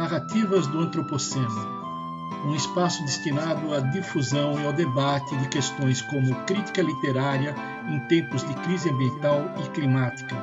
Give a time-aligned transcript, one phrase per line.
[0.00, 1.78] Narrativas do Antropoceno
[2.46, 7.54] um espaço destinado à difusão e ao debate de questões como crítica literária
[7.86, 10.34] em tempos de crise ambiental e climática,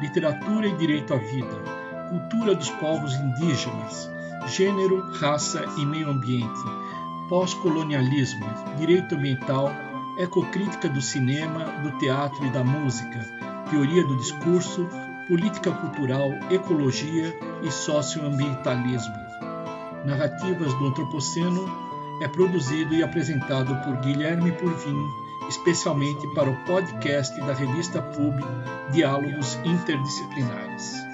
[0.00, 1.56] literatura e direito à vida,
[2.08, 4.08] cultura dos povos indígenas,
[4.46, 6.60] gênero, raça e meio ambiente,
[7.28, 8.46] pós-colonialismo,
[8.78, 9.72] direito ambiental,
[10.18, 13.18] ecocrítica do cinema, do teatro e da música,
[13.68, 14.88] teoria do discurso,
[15.30, 19.14] política cultural, ecologia e socioambientalismo.
[20.04, 21.70] Narrativas do Antropoceno
[22.20, 25.06] é produzido e apresentado por Guilherme Purvin,
[25.48, 28.34] especialmente para o podcast da revista Pub
[28.90, 31.09] Diálogos Interdisciplinares.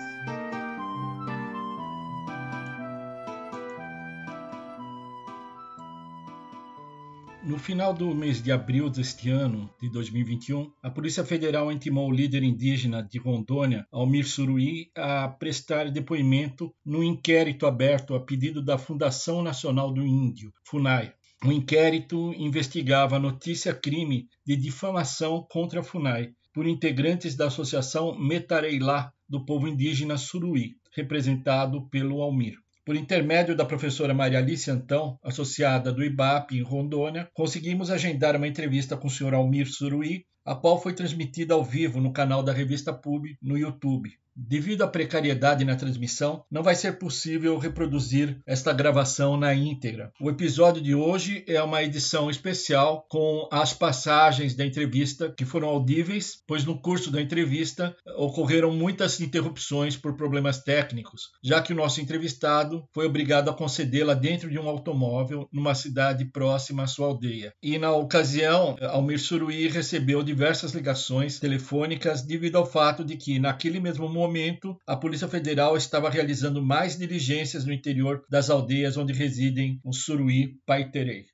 [7.56, 12.12] No final do mês de abril deste ano, de 2021, a Polícia Federal intimou o
[12.12, 18.76] líder indígena de Rondônia, Almir Suruí, a prestar depoimento no inquérito aberto a pedido da
[18.76, 21.14] Fundação Nacional do Índio, FUNAI.
[21.42, 29.10] O inquérito investigava a notícia-crime de difamação contra a FUNAI por integrantes da Associação Metareilá
[29.26, 32.58] do povo indígena Suruí, representado pelo Almir.
[32.86, 38.46] Por intermédio da professora Maria Alice Antão, associada do IBAP em Rondônia, conseguimos agendar uma
[38.46, 39.34] entrevista com o Sr.
[39.34, 44.16] Almir Suruí, a qual foi transmitida ao vivo no canal da revista Pub no YouTube.
[44.38, 50.12] Devido à precariedade na transmissão, não vai ser possível reproduzir esta gravação na íntegra.
[50.20, 55.68] O episódio de hoje é uma edição especial com as passagens da entrevista que foram
[55.68, 61.76] audíveis, pois no curso da entrevista ocorreram muitas interrupções por problemas técnicos, já que o
[61.76, 67.06] nosso entrevistado foi obrigado a concedê-la dentro de um automóvel numa cidade próxima à sua
[67.06, 67.54] aldeia.
[67.62, 73.80] E na ocasião, Almir Suruí recebeu diversas ligações telefônicas devido ao fato de que, naquele
[73.80, 79.12] mesmo momento, momento, a Polícia Federal estava realizando mais diligências no interior das aldeias onde
[79.12, 81.26] residem os Suruí Paiterei.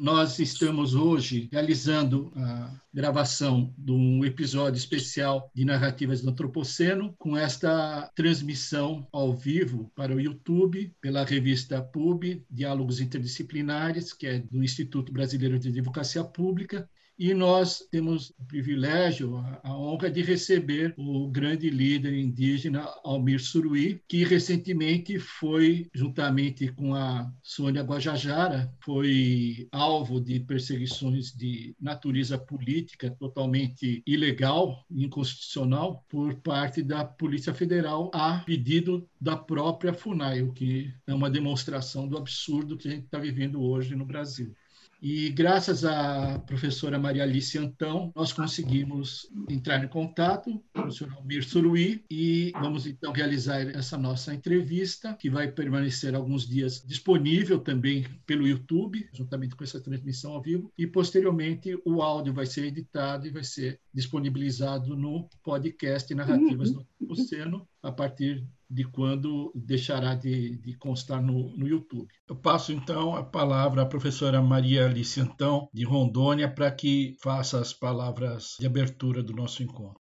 [0.00, 7.36] Nós estamos hoje realizando a gravação de um episódio especial de Narrativas do Antropoceno, com
[7.36, 14.62] esta transmissão ao vivo para o YouTube, pela revista PUB, Diálogos Interdisciplinares, que é do
[14.62, 21.28] Instituto Brasileiro de Advocacia Pública, e nós temos o privilégio, a honra de receber o
[21.28, 30.20] grande líder indígena Almir Suruí, que recentemente foi, juntamente com a Sônia Guajajara, foi alvo
[30.20, 39.08] de perseguições de natureza política totalmente ilegal, inconstitucional, por parte da Polícia Federal a pedido
[39.20, 43.60] da própria FUNAI, o que é uma demonstração do absurdo que a gente está vivendo
[43.60, 44.54] hoje no Brasil.
[45.00, 51.14] E graças à professora Maria Alice Antão, nós conseguimos entrar em contato com o senhor
[51.14, 57.60] Almir Suruí e vamos então realizar essa nossa entrevista, que vai permanecer alguns dias disponível
[57.60, 62.64] também pelo YouTube, juntamente com essa transmissão ao vivo, e posteriormente o áudio vai ser
[62.66, 70.14] editado e vai ser disponibilizado no podcast Narrativas do Oceano a partir de quando deixará
[70.14, 72.06] de, de constar no, no, YouTube.
[72.28, 77.58] Eu passo então a palavra à professora Maria Alice Antão, de Rondônia, para que faça
[77.58, 79.98] as palavras de abertura do nosso encontro.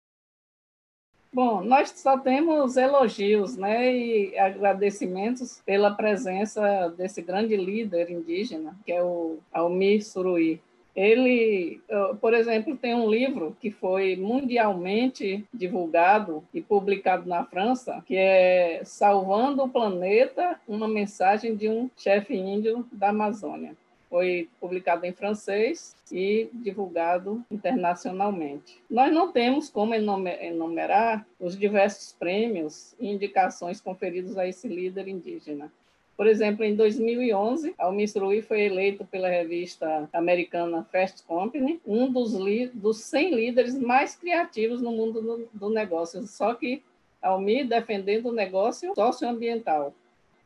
[1.32, 8.92] Bom, nós só temos elogios né, e agradecimentos pela presença desse grande líder indígena, que
[8.92, 10.60] é o Almir Suruí.
[10.96, 11.82] Ele,
[12.22, 18.82] por exemplo, tem um livro que foi mundialmente divulgado e publicado na França, que é
[18.86, 23.76] Salvando o Planeta, uma mensagem de um chefe índio da Amazônia.
[24.10, 28.80] Foi publicado em francês e divulgado internacionalmente.
[28.90, 35.70] Nós não temos como enumerar os diversos prêmios e indicações conferidos a esse líder indígena.
[36.18, 42.34] Por exemplo, em 2011, Almir Rui foi eleito pela revista americana Fast Company um dos,
[42.74, 46.82] dos 100 líderes mais criativos no mundo do, do negócio, só que
[47.22, 49.94] Almir defendendo o negócio socioambiental.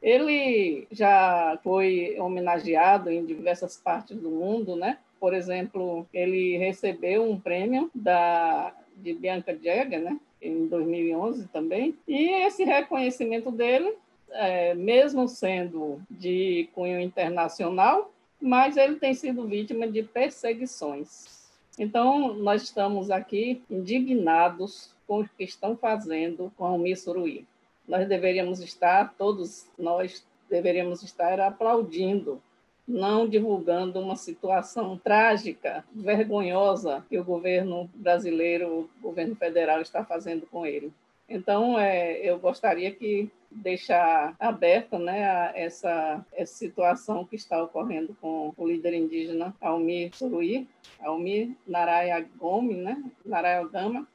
[0.02, 4.98] Ele já foi homenageado em diversas partes do mundo, né?
[5.20, 10.20] Por exemplo, ele recebeu um prêmio da de Bianca Jagger, né?
[10.42, 11.98] Em 2011 também.
[12.08, 13.94] E esse reconhecimento dele
[14.32, 18.12] é, mesmo sendo de cunho internacional,
[18.42, 21.50] mas ele tem sido vítima de perseguições.
[21.78, 27.46] Então, nós estamos aqui indignados com o que estão fazendo com o Suruí.
[27.88, 32.42] Nós deveríamos estar, todos nós deveríamos estar aplaudindo
[32.90, 40.48] não divulgando uma situação trágica, vergonhosa que o governo brasileiro, o governo federal está fazendo
[40.48, 40.92] com ele.
[41.30, 48.54] Então, é, eu gostaria que deixar aberta né, essa, essa situação que está ocorrendo com
[48.58, 50.68] o líder indígena Almir Suruí,
[51.00, 54.08] Almir Naraya Gomes, né, Naraya Gama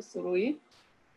[0.00, 0.58] Suruí,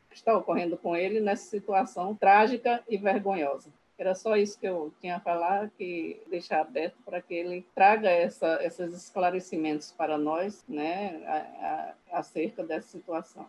[0.10, 3.70] que está ocorrendo com ele nessa situação trágica e vergonhosa.
[3.98, 8.10] Era só isso que eu tinha a falar, que deixar aberto para que ele traga
[8.10, 13.48] essa, esses esclarecimentos para nós, né, a, a, acerca dessa situação.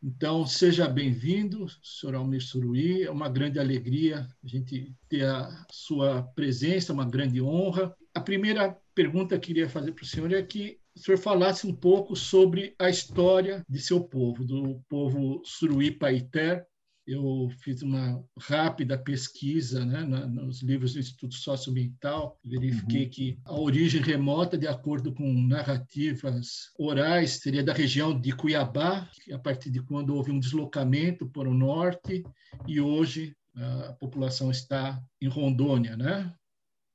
[0.00, 3.02] Então, seja bem-vindo, senhor Almir Suruí.
[3.02, 7.92] É uma grande alegria a gente ter a sua presença, uma grande honra.
[8.14, 11.66] A primeira pergunta que eu queria fazer para o senhor é que o senhor falasse
[11.66, 16.64] um pouco sobre a história de seu povo, do povo Suruí Paiter,
[17.08, 23.10] eu fiz uma rápida pesquisa né, nos livros do Instituto Socioambiental, verifiquei uhum.
[23.10, 29.38] que a origem remota, de acordo com narrativas orais, seria da região de Cuiabá, a
[29.38, 32.22] partir de quando houve um deslocamento para o norte,
[32.66, 35.96] e hoje a população está em Rondônia.
[35.96, 36.30] Né?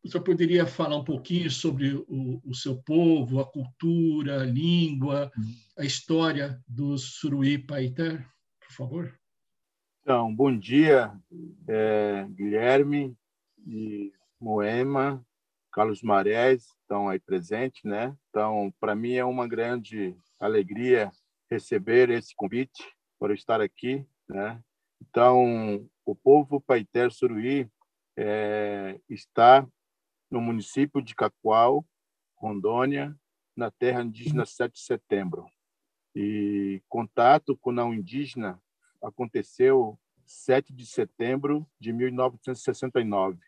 [0.04, 5.32] O senhor poderia falar um pouquinho sobre o, o seu povo, a cultura, a língua,
[5.36, 5.56] uhum.
[5.80, 8.24] a história dos Suruí Paiter,
[8.60, 9.23] por favor?
[10.04, 11.18] Então, bom dia,
[11.66, 13.18] é, Guilherme
[13.66, 15.26] e Moema,
[15.72, 18.14] Carlos Marés estão aí presentes, né?
[18.30, 21.10] Então, para mim é uma grande alegria
[21.50, 22.84] receber esse convite
[23.18, 24.62] para estar aqui, né?
[25.02, 27.70] Então, o povo Paiter Suruí
[28.18, 29.66] é, está
[30.30, 31.86] no município de Cacoal,
[32.36, 33.18] Rondônia,
[33.56, 35.46] na terra indígena 7 de setembro.
[36.14, 38.62] E contato com não indígena
[39.04, 43.40] aconteceu 7 de setembro de 1969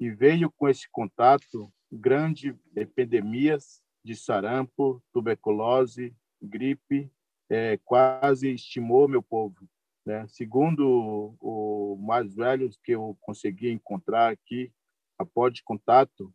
[0.00, 7.10] e veio com esse contato grandes epidemias de sarampo, tuberculose, gripe,
[7.48, 9.68] é, quase estimou meu povo.
[10.04, 10.26] Né?
[10.28, 14.72] Segundo o mais velhos que eu consegui encontrar aqui,
[15.18, 16.34] após contato,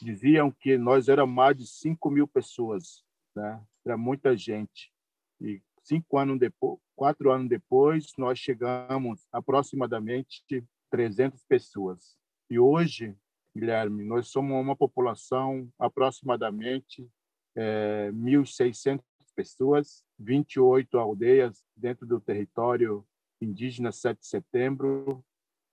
[0.00, 3.04] diziam que nós era mais de 5 mil pessoas,
[3.34, 3.62] né?
[3.84, 4.92] Era muita gente.
[5.40, 12.16] E cinco anos depois, quatro anos depois, nós chegamos aproximadamente 300 pessoas.
[12.50, 13.16] E hoje,
[13.56, 17.08] Guilherme, nós somos uma população aproximadamente
[17.56, 19.00] é, 1.600
[19.34, 23.06] pessoas, 28 aldeias dentro do território
[23.40, 25.24] indígena 7 de setembro,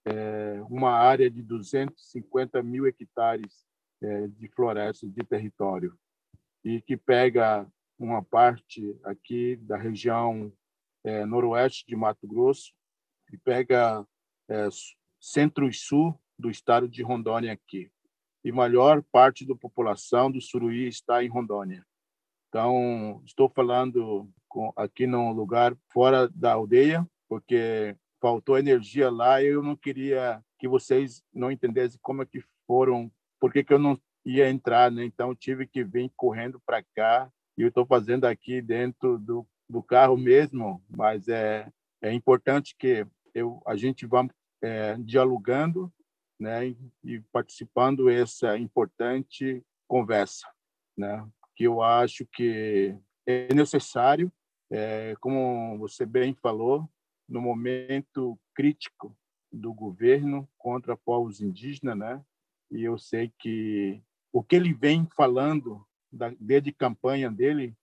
[0.05, 3.65] é, uma área de 250 mil hectares
[4.01, 5.97] é, de florestas de território
[6.63, 7.67] e que pega
[7.97, 10.51] uma parte aqui da região
[11.03, 12.73] é, noroeste de Mato Grosso
[13.31, 14.05] e pega
[14.49, 14.67] é,
[15.19, 17.91] centro e sul do estado de Rondônia aqui.
[18.43, 21.85] E maior parte da população do Suruí está em Rondônia.
[22.47, 29.47] Então, estou falando com, aqui num lugar fora da aldeia, porque faltou energia lá e
[29.47, 33.99] eu não queria que vocês não entendessem como é que foram, por que eu não
[34.25, 35.03] ia entrar, né?
[35.03, 39.81] Então, tive que vir correndo para cá e eu estou fazendo aqui dentro do, do
[39.81, 41.69] carro mesmo, mas é,
[42.01, 44.27] é importante que eu, a gente vá
[44.61, 45.91] é, dialogando
[46.39, 50.47] né, e participando dessa importante conversa,
[50.95, 52.95] né, que eu acho que
[53.25, 54.31] é necessário,
[54.71, 56.87] é, como você bem falou,
[57.27, 59.17] no momento crítico
[59.51, 62.23] do governo contra povos indígenas, né?
[62.71, 65.85] E eu sei que o que ele vem falando
[66.17, 67.75] da, desde campanha dele,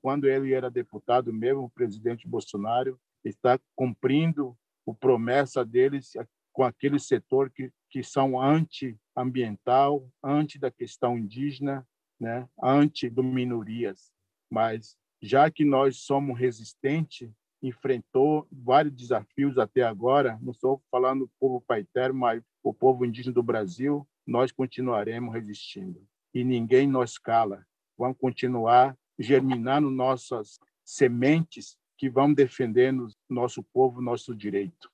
[0.00, 4.56] quando ele era deputado mesmo, o presidente Bolsonaro está cumprindo
[4.88, 6.12] a promessa deles
[6.52, 11.86] com aquele setor que, que são anti-ambiental, anti da questão indígena,
[12.20, 14.12] né, anti do minorias.
[14.50, 17.30] Mas já que nós somos resistentes,
[17.62, 23.34] enfrentou vários desafios até agora, não estou falando do povo paiter, mas o povo indígena
[23.34, 27.64] do Brasil, nós continuaremos resistindo e ninguém nos cala.
[27.96, 34.90] Vamos continuar germinando nossas sementes que vão defendendo nosso povo, nosso direito.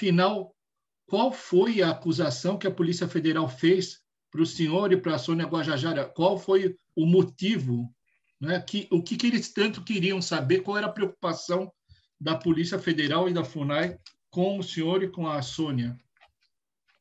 [0.00, 0.56] Afinal,
[1.04, 5.18] qual foi a acusação que a Polícia Federal fez para o senhor e para a
[5.18, 6.06] Sônia Guajajara?
[6.06, 7.94] Qual foi o motivo?
[8.40, 8.58] Né?
[8.62, 10.62] Que, o que, que eles tanto queriam saber?
[10.62, 11.70] Qual era a preocupação
[12.18, 13.98] da Polícia Federal e da FUNAI
[14.30, 15.94] com o senhor e com a Sônia?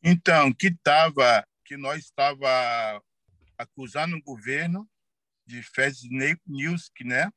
[0.04, 3.02] Então, que tava, que nós estava
[3.58, 4.86] acusando o governo
[5.48, 6.10] de fake
[6.46, 7.32] news, né?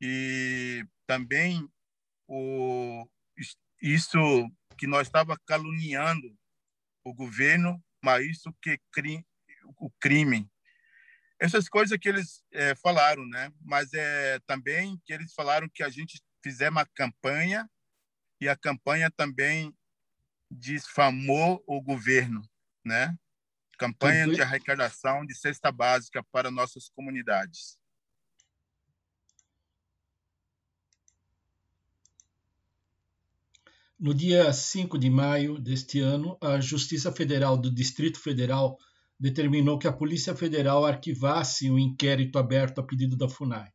[0.00, 1.68] E também
[2.26, 3.06] o
[3.82, 4.18] isso
[4.78, 6.34] que nós estava caluniando
[7.04, 8.80] o governo, mas isso que
[9.78, 10.48] o crime.
[11.38, 13.52] Essas coisas que eles é, falaram, né?
[13.60, 17.68] Mas é também que eles falaram que a gente fizemos uma campanha
[18.40, 19.76] e a campanha também
[20.48, 22.48] desfamou o governo,
[22.84, 23.16] né?
[23.78, 27.76] Campanha de arrecadação de cesta básica para nossas comunidades.
[34.04, 38.76] No dia 5 de maio deste ano, a Justiça Federal do Distrito Federal
[39.16, 43.68] determinou que a Polícia Federal arquivasse o um inquérito aberto a pedido da FUNAI.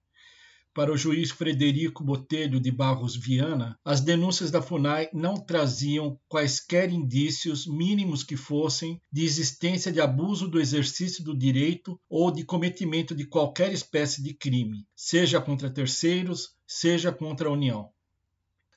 [0.73, 6.91] Para o juiz Frederico Botelho de Barros Viana, as denúncias da FUNAI não traziam quaisquer
[6.91, 13.15] indícios, mínimos que fossem, de existência de abuso do exercício do direito ou de cometimento
[13.15, 17.93] de qualquer espécie de crime, seja contra terceiros, seja contra a União.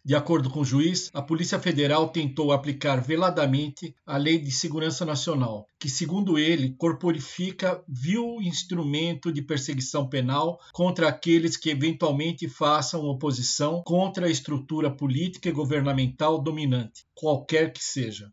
[0.03, 5.05] De acordo com o juiz, a Polícia Federal tentou aplicar veladamente a Lei de Segurança
[5.05, 13.05] Nacional, que, segundo ele, corporifica vil instrumento de perseguição penal contra aqueles que eventualmente façam
[13.05, 18.33] oposição contra a estrutura política e governamental dominante, qualquer que seja.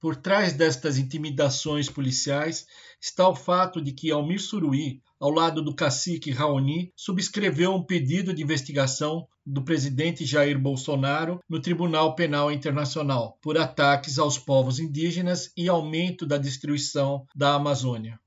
[0.00, 2.66] Por trás destas intimidações policiais
[3.00, 8.32] está o fato de que Almir Suruí, ao lado do cacique Raoni, subscreveu um pedido
[8.32, 15.50] de investigação do presidente Jair Bolsonaro no Tribunal Penal Internacional por ataques aos povos indígenas
[15.56, 18.20] e aumento da destruição da Amazônia.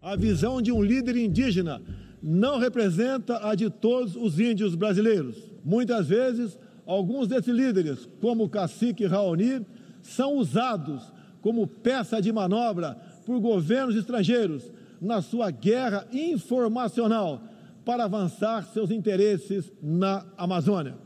[0.00, 1.82] A visão de um líder indígena
[2.22, 5.36] não representa a de todos os índios brasileiros.
[5.62, 9.66] Muitas vezes, alguns desses líderes, como o cacique Raoni,
[10.00, 11.12] são usados
[11.42, 12.94] como peça de manobra
[13.26, 17.51] por governos estrangeiros na sua guerra informacional
[17.84, 20.98] para avançar seus interesses na Amazônia.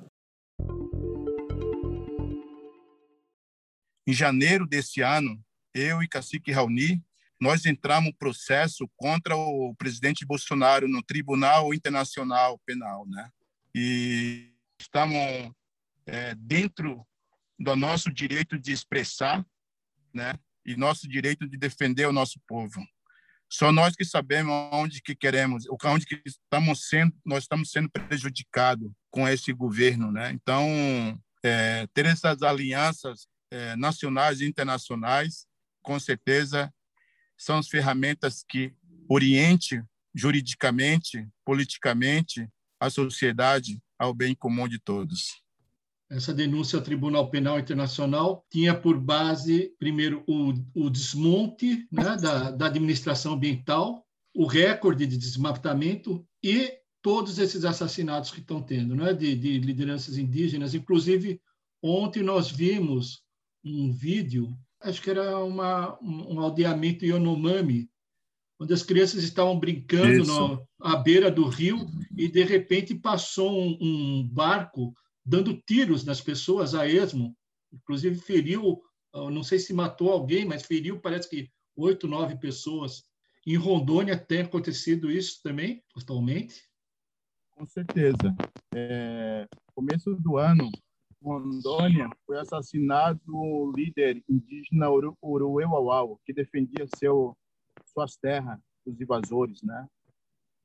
[4.06, 5.42] Em janeiro desse ano,
[5.74, 7.02] eu e Cacique Raoni,
[7.40, 13.28] nós entramos um processo contra o presidente Bolsonaro no Tribunal Internacional Penal, né?
[13.74, 15.52] E estamos
[16.06, 17.06] é, dentro
[17.58, 19.44] do nosso direito de expressar,
[20.14, 20.34] né?
[20.64, 22.80] E nosso direito de defender o nosso povo.
[23.48, 28.90] Só nós que sabemos onde que queremos, onde que estamos sendo, nós estamos sendo prejudicados
[29.10, 30.30] com esse governo, né?
[30.32, 30.68] Então,
[31.44, 35.46] é, ter essas alianças é, nacionais e internacionais,
[35.82, 36.72] com certeza,
[37.36, 38.74] são as ferramentas que
[39.08, 39.82] oriente
[40.14, 42.48] juridicamente, politicamente,
[42.80, 45.42] a sociedade ao bem comum de todos.
[46.08, 52.50] Essa denúncia ao Tribunal Penal Internacional tinha por base, primeiro, o, o desmonte né, da,
[52.52, 56.72] da administração ambiental, o recorde de desmatamento e
[57.02, 60.74] todos esses assassinatos que estão tendo, né, de, de lideranças indígenas.
[60.74, 61.40] Inclusive,
[61.82, 63.22] ontem nós vimos
[63.64, 67.88] um vídeo, acho que era uma, um aldeamento Yonomami,
[68.60, 71.86] onde as crianças estavam brincando no, à beira do rio
[72.16, 74.94] e, de repente, passou um, um barco
[75.26, 77.36] dando tiros nas pessoas a esmo,
[77.72, 78.80] inclusive feriu,
[79.12, 83.02] não sei se matou alguém, mas feriu, parece que oito, nove pessoas.
[83.46, 86.62] Em Rondônia tem acontecido isso também, atualmente?
[87.52, 88.34] Com certeza.
[88.74, 90.68] É, começo do ano,
[91.22, 94.88] Rondônia foi assassinado o líder indígena
[95.22, 97.36] Urueuauau, que defendia seu,
[97.84, 99.88] suas terras dos invasores, né?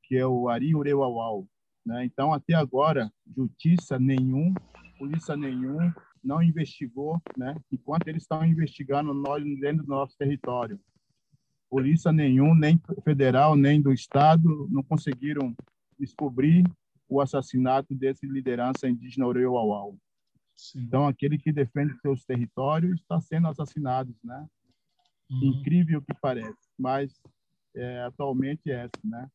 [0.03, 1.47] que é o Ari Urueuauau.
[1.85, 2.05] Né?
[2.05, 4.53] Então, até agora, justiça nenhum,
[4.97, 5.91] polícia nenhum
[6.23, 7.55] não investigou, né?
[7.71, 10.79] enquanto eles estão investigando nós dentro do nosso território.
[11.69, 15.55] Polícia nenhum, nem federal, nem do Estado, não conseguiram
[15.97, 16.63] descobrir
[17.07, 19.97] o assassinato desse liderança indígena Oreuauau.
[20.75, 24.47] Então, aquele que defende seus territórios está sendo assassinado, né?
[25.29, 25.43] Uhum.
[25.45, 27.19] Incrível que parece, mas
[27.75, 29.29] é, atualmente é essa, né?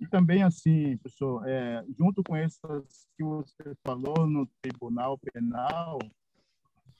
[0.00, 5.98] E também, assim, professor, é, junto com essas que você falou no Tribunal Penal,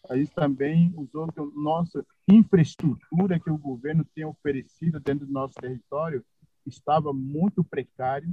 [0.08, 5.54] a gente também usou a nossa infraestrutura que o governo tem oferecido dentro do nosso
[5.54, 6.24] território
[6.66, 8.28] estava muito precário.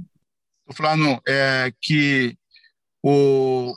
[0.60, 2.36] Estou falando é, que
[3.02, 3.74] o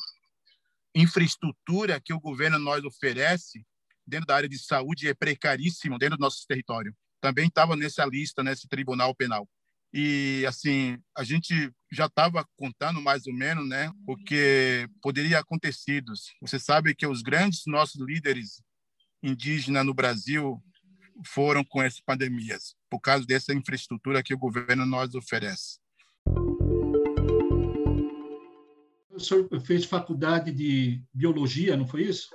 [0.93, 3.65] infraestrutura que o governo nós oferece
[4.07, 6.95] dentro da área de saúde é precaríssimo dentro do nosso território.
[7.19, 9.47] Também estava nessa lista, nesse tribunal penal.
[9.97, 16.11] E, assim, a gente já estava contando mais ou menos né, o que poderia acontecido.
[16.41, 18.61] Você sabe que os grandes nossos líderes
[19.23, 20.61] indígenas no Brasil
[21.25, 25.79] foram com essas pandemias, por causa dessa infraestrutura que o governo nos oferece.
[29.09, 32.27] O senhor fez faculdade de biologia, não foi isso?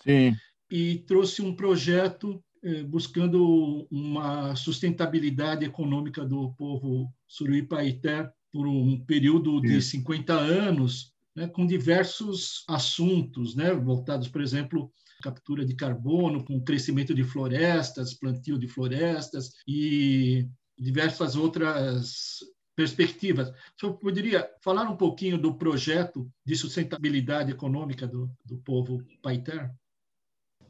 [0.00, 0.36] Sim.
[0.70, 2.40] E trouxe um projeto
[2.88, 11.66] buscando uma sustentabilidade econômica do povo Suruí-Paité por um período de 50 anos, né, com
[11.66, 14.92] diversos assuntos, né, voltados, por exemplo,
[15.22, 22.38] captura de carbono, com crescimento de florestas, plantio de florestas e diversas outras
[22.76, 23.52] perspectivas.
[23.78, 29.70] Senhor poderia falar um pouquinho do projeto de sustentabilidade econômica do, do povo Paiter?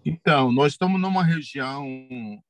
[0.06, 1.88] Então, nós estamos numa região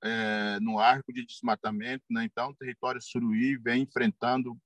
[0.03, 2.25] é, no arco de desmatamento, né?
[2.25, 4.59] então o território Suruí vem enfrentando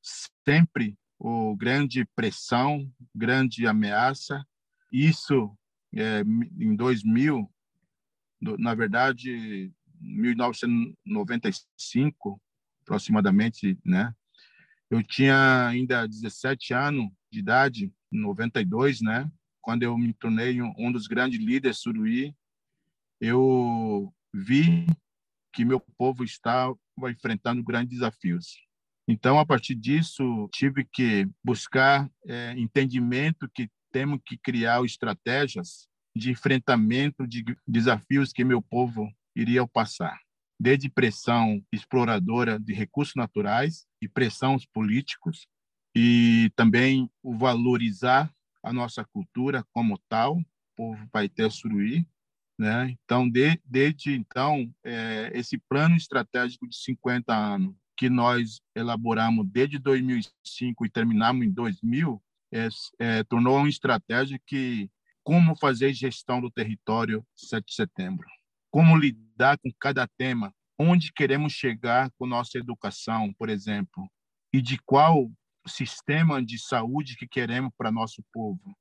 [0.00, 4.46] sempre o grande pressão, grande ameaça.
[4.92, 5.52] Isso
[5.92, 7.52] é, em 2000,
[8.40, 12.40] na verdade, 1995,
[12.82, 14.14] aproximadamente, né?
[14.88, 19.28] Eu tinha ainda 17 anos de idade, em 92, né?
[19.60, 22.34] Quando eu me tornei um dos grandes líderes suruí,
[23.20, 24.86] eu vi
[25.52, 26.76] que meu povo estava
[27.10, 28.56] enfrentando grandes desafios.
[29.08, 36.30] Então, a partir disso, tive que buscar é, entendimento que temos que criar estratégias de
[36.30, 40.18] enfrentamento de desafios que meu povo iria passar,
[40.60, 45.46] desde pressão exploradora de recursos naturais e pressões políticos,
[45.94, 50.44] e também o valorizar a nossa cultura como tal, o
[50.76, 52.06] povo Paité Suruí,
[52.58, 52.94] né?
[53.04, 59.78] Então, de, desde então, é, esse plano estratégico de 50 anos que nós elaboramos desde
[59.78, 64.90] 2005 e terminamos em 2000, é, é, tornou uma estratégia que
[65.22, 68.26] como fazer gestão do território 7 de setembro,
[68.70, 74.10] como lidar com cada tema, onde queremos chegar com nossa educação, por exemplo,
[74.52, 75.30] e de qual
[75.70, 78.76] sistema de saúde que queremos para nosso povo,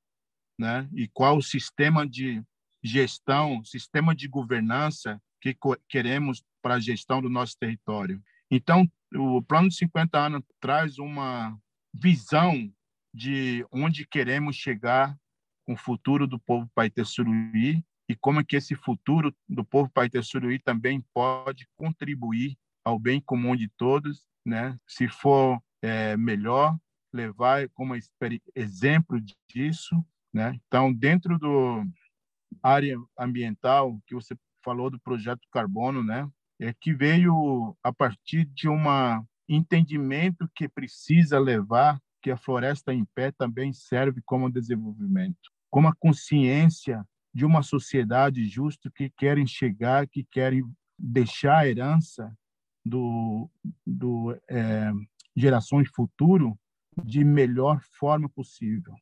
[0.57, 0.89] né?
[0.93, 2.43] E qual o sistema de
[2.83, 5.55] gestão, sistema de governança que
[5.87, 8.21] queremos para a gestão do nosso território.
[8.51, 11.57] Então, o plano de 50 anos traz uma
[11.93, 12.71] visão
[13.13, 15.17] de onde queremos chegar
[15.65, 20.59] com o futuro do povo Paitesuruí e como é que esse futuro do povo Paitesuruí
[20.59, 24.77] também pode contribuir ao bem comum de todos, né?
[24.87, 26.77] Se for é, melhor
[27.13, 27.95] levar como
[28.55, 29.95] exemplo disso,
[30.33, 30.59] né?
[30.67, 31.83] Então, dentro do
[32.61, 36.29] área ambiental que você falou do projeto carbono, né?
[36.59, 38.83] É que veio a partir de um
[39.47, 45.39] entendimento que precisa levar que a floresta em pé também serve como desenvolvimento,
[45.71, 50.63] como a consciência de uma sociedade justa que querem chegar, que querem
[50.97, 52.35] deixar a herança
[52.85, 53.49] do,
[53.85, 54.91] do é,
[55.39, 56.59] gerações futuro
[57.03, 58.93] de melhor forma possível.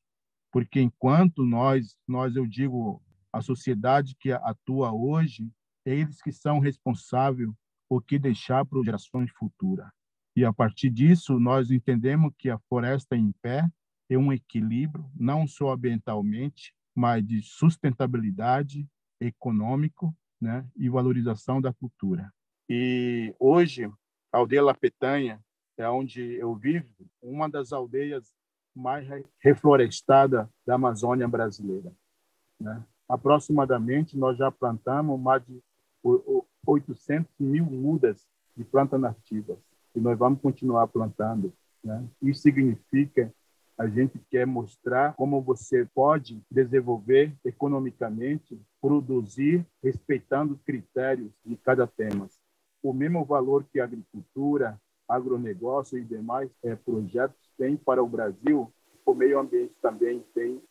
[0.51, 3.01] Porque enquanto nós, nós eu digo,
[3.33, 5.49] a sociedade que atua hoje,
[5.85, 7.49] é eles que são responsáveis
[7.89, 9.87] por que deixar para gerações futuras.
[10.35, 13.67] E a partir disso, nós entendemos que a floresta em pé
[14.09, 18.87] é um equilíbrio, não só ambientalmente, mas de sustentabilidade
[19.19, 22.31] econômico né, e valorização da cultura.
[22.69, 23.85] E hoje,
[24.31, 25.41] a aldeia La Petanha,
[25.77, 26.87] é onde eu vivo,
[27.21, 28.33] uma das aldeias
[28.75, 29.07] mais
[29.39, 31.91] reflorestadas da Amazônia brasileira.
[32.59, 32.83] Né?
[33.07, 35.61] Aproximadamente, nós já plantamos mais de
[36.65, 39.57] 800 mil mudas de plantas nativas
[39.95, 41.53] e nós vamos continuar plantando.
[41.83, 42.03] Né?
[42.21, 43.33] Isso significa
[43.77, 51.85] a gente quer mostrar como você pode desenvolver economicamente, produzir respeitando os critérios de cada
[51.85, 52.27] tema.
[52.81, 58.71] O mesmo valor que a agricultura, agronegócio e demais é, projetos têm para o Brasil,
[59.05, 60.61] o meio ambiente também tem.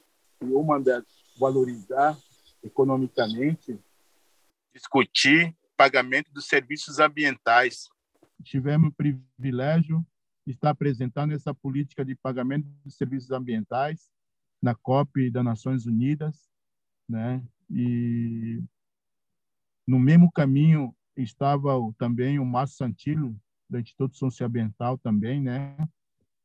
[0.42, 1.04] E uma das
[1.38, 2.16] valorizar
[2.62, 3.78] economicamente,
[4.74, 7.88] discutir pagamento dos serviços ambientais.
[8.42, 10.04] Tivemos o privilégio
[10.46, 14.10] de estar apresentando essa política de pagamento dos serviços ambientais
[14.62, 16.48] na COP das Nações Unidas,
[17.08, 17.42] né?
[17.70, 18.62] E
[19.86, 23.36] no mesmo caminho estava também o Márcio Santillo,
[23.68, 25.76] da Instituto Socioambiental também, né?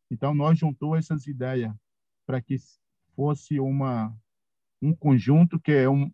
[0.10, 1.74] Então, nós juntou essas ideias
[2.26, 2.58] para que
[3.16, 4.16] fosse uma
[4.82, 6.12] um conjunto que é um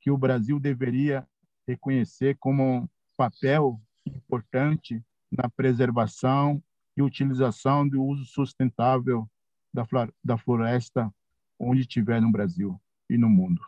[0.00, 1.26] que o Brasil deveria
[1.66, 5.00] reconhecer como um papel importante
[5.30, 6.62] na preservação
[6.96, 9.30] e utilização do uso sustentável
[9.72, 9.86] da,
[10.22, 11.12] da floresta
[11.58, 13.62] onde tiver no Brasil e no mundo.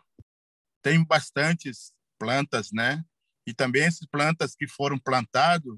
[0.81, 3.03] Tem bastantes plantas, né?
[3.47, 5.73] E também essas plantas que foram plantadas,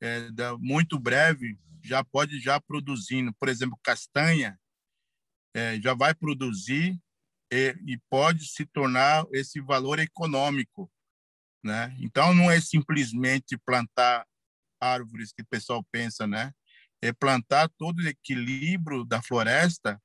[0.00, 0.28] é,
[0.58, 4.58] muito breve, já pode já produzindo, por exemplo, castanha,
[5.54, 6.98] é, já vai produzir
[7.50, 10.90] e, e, pode se tornar esse valor econômico,
[11.64, 11.96] né?
[12.00, 14.26] Então não é simplesmente plantar
[14.80, 16.52] árvores que o pessoal pensa, né?
[17.00, 20.00] É plantar todo o equilíbrio da floresta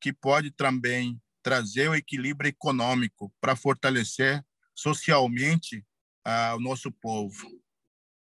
[0.00, 5.84] que pode também trazer o equilíbrio econômico para fortalecer socialmente
[6.24, 7.59] ah, o nosso povo,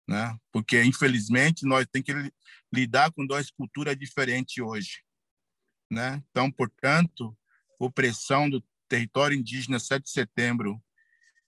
[0.09, 0.37] né?
[0.53, 2.13] Porque infelizmente nós tem que
[2.73, 5.03] lidar com duas culturas diferentes hoje,
[5.91, 6.23] né?
[6.31, 7.37] Então, portanto,
[7.79, 10.81] opressão do território indígena 7 de setembro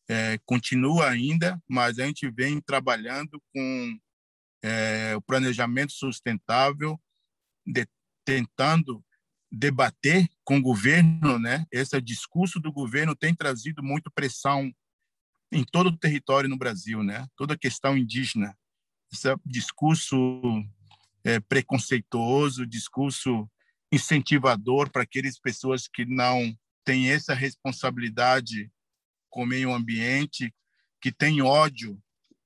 [0.08, 3.98] é, continua ainda, mas a gente vem trabalhando com
[4.62, 7.00] é, o planejamento sustentável,
[7.64, 7.86] de,
[8.24, 9.04] tentando
[9.50, 11.66] debater com o governo, né?
[11.70, 14.72] Esse discurso do governo tem trazido muito pressão
[15.50, 17.26] em todo o território no Brasil, né?
[17.36, 18.56] Toda a questão indígena,
[19.12, 20.16] esse discurso
[21.24, 23.48] é, preconceituoso, discurso
[23.90, 28.70] incentivador para aquelas pessoas que não têm essa responsabilidade
[29.30, 30.54] com o meio ambiente,
[31.00, 31.98] que têm ódio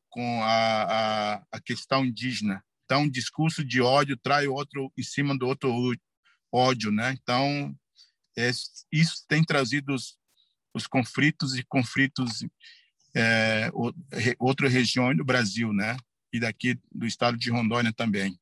[0.09, 2.63] com a, a, a questão indígena.
[2.85, 5.73] Então, um discurso de ódio trai outro em cima do outro
[6.53, 7.17] ódio, né?
[7.23, 7.75] Então,
[8.37, 8.51] é,
[8.93, 10.19] isso tem trazido os,
[10.75, 12.45] os conflitos e conflitos
[13.15, 13.71] é,
[14.39, 15.97] outras regiões do Brasil, né?
[16.33, 18.39] E daqui do estado de Rondônia também.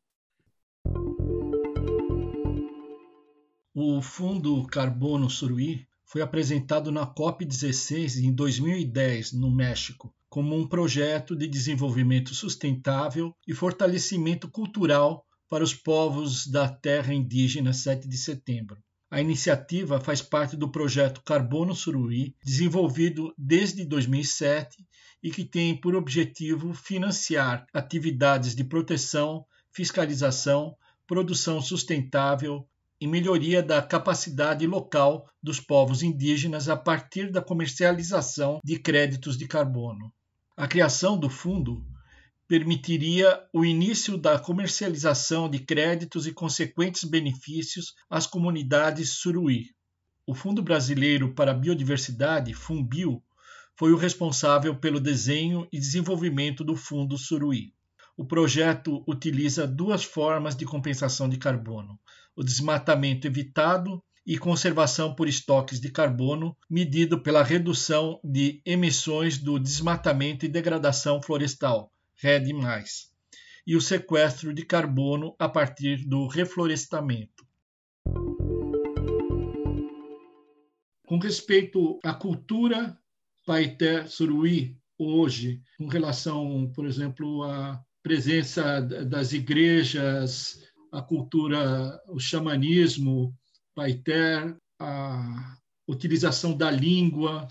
[3.75, 11.37] O Fundo Carbono Suruí foi apresentado na COP16 em 2010, no México, como um projeto
[11.37, 18.83] de desenvolvimento sustentável e fortalecimento cultural para os povos da terra indígena 7 de setembro.
[19.11, 24.87] A iniciativa faz parte do projeto Carbono Suruí, desenvolvido desde 2007
[25.21, 30.77] e que tem por objetivo financiar atividades de proteção, fiscalização,
[31.09, 32.65] produção sustentável
[33.01, 39.49] e melhoria da capacidade local dos povos indígenas a partir da comercialização de créditos de
[39.49, 40.13] carbono.
[40.57, 41.85] A criação do fundo
[42.51, 49.67] permitiria o início da comercialização de créditos e consequentes benefícios às comunidades suruí.
[50.27, 53.23] O Fundo Brasileiro para a Biodiversidade, FUNBIO,
[53.77, 57.73] foi o responsável pelo desenho e desenvolvimento do Fundo Suruí.
[58.17, 62.01] O projeto utiliza duas formas de compensação de carbono:
[62.35, 69.57] o desmatamento evitado e conservação por estoques de carbono, medido pela redução de emissões do
[69.57, 72.53] desmatamento e degradação florestal, RED+,
[73.67, 77.47] e o sequestro de carbono a partir do reflorestamento.
[81.07, 82.97] Com respeito à cultura
[83.47, 93.35] Paité Suruí, hoje, com relação, por exemplo, à presença das igrejas, a cultura, o xamanismo,
[93.75, 95.57] paiter, a
[95.89, 97.49] utilização da língua,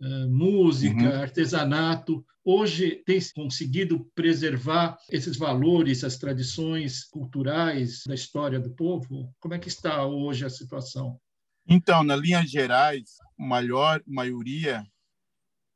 [0.00, 1.22] eh, música, uhum.
[1.22, 2.24] artesanato.
[2.46, 9.34] Hoje tem conseguido preservar esses valores, as tradições culturais da história do povo?
[9.40, 11.18] Como é que está hoje a situação?
[11.66, 14.86] Então, na linhas gerais, a maior maioria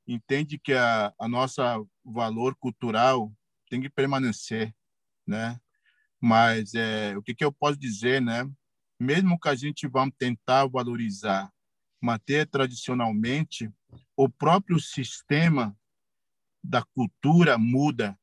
[0.06, 3.32] entende que a, a nossa valor cultural
[3.70, 4.70] tem que permanecer,
[5.26, 5.58] né?
[6.20, 8.46] Mas é, o que, que eu posso dizer, né?
[9.00, 11.50] Mesmo que a gente vá tentar valorizar,
[11.98, 13.70] manter tradicionalmente,
[14.14, 15.74] o próprio sistema
[16.68, 18.18] da cultura muda,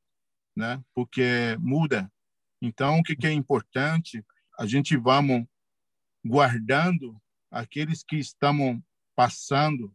[0.54, 0.80] né?
[0.94, 2.10] Porque muda.
[2.62, 4.24] Então, o que, é importante?
[4.56, 5.44] A gente vamos
[6.24, 8.80] guardando aqueles que estamos
[9.16, 9.92] passando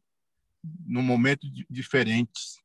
[0.86, 2.58] no momento diferentes,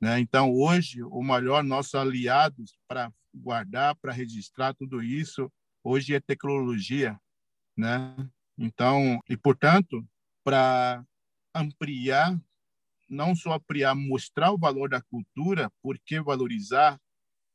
[0.00, 0.18] né?
[0.18, 5.52] Então, hoje, o maior nosso aliado para guardar, para registrar tudo isso,
[5.84, 7.20] hoje é tecnologia,
[7.76, 8.16] né?
[8.56, 10.02] Então, e portanto,
[10.42, 11.04] para
[11.54, 12.40] ampliar,
[13.08, 17.00] não só ampliar, mostrar o valor da cultura, porque valorizar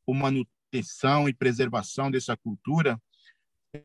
[0.08, 3.00] a manutenção e preservação dessa cultura,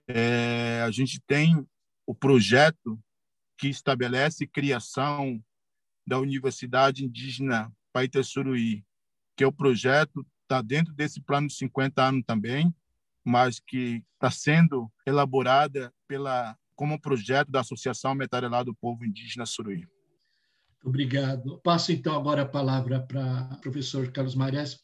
[0.07, 1.65] é, a gente tem
[2.05, 2.99] o projeto
[3.57, 5.43] que estabelece criação
[6.05, 8.85] da Universidade Indígena Paitessuruí,
[9.35, 12.73] que é o projeto está dentro desse plano de 50 anos também,
[13.23, 19.85] mas que está sendo elaborada pela como projeto da Associação Metarelá do Povo Indígena Suruí.
[20.83, 21.59] Obrigado.
[21.63, 24.79] Passo então agora a palavra para o professor Carlos Marias.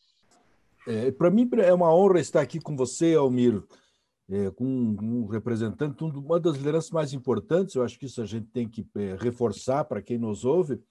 [0.88, 3.67] É, para mim é uma honra estar aqui com você, Almiro,
[4.29, 8.47] é, com um representante, uma das lideranças mais importantes, eu acho que isso a gente
[8.47, 10.82] tem que é, reforçar para quem nos ouve.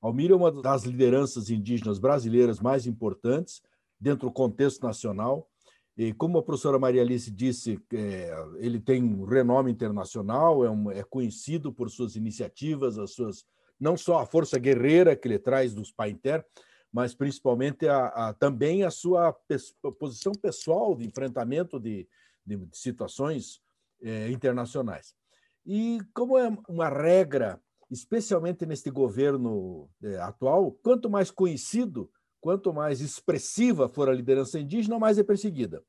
[0.00, 3.62] Almiro é uma das lideranças indígenas brasileiras mais importantes
[4.00, 5.48] dentro do contexto nacional.
[5.96, 10.90] E como a professora Maria Alice disse, é, ele tem um renome internacional, é, um,
[10.92, 13.44] é, conhecido por suas iniciativas, as suas
[13.78, 16.44] não só a força guerreira que ele traz dos Painter,
[16.92, 19.32] mas principalmente a, a, também a sua
[19.98, 22.08] posição pessoal de enfrentamento de,
[22.44, 23.60] de, de situações
[24.02, 25.14] é, internacionais.
[25.66, 27.60] E como é uma regra,
[27.90, 32.10] especialmente neste governo é, atual, quanto mais conhecido
[32.40, 35.82] quanto mais expressiva for a liderança indígena, mais é perseguida.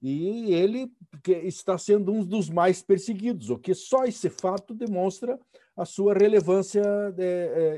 [0.00, 0.92] E ele
[1.26, 5.38] está sendo um dos mais perseguidos, o que só esse fato demonstra
[5.76, 6.82] a sua relevância
[7.18, 7.22] é,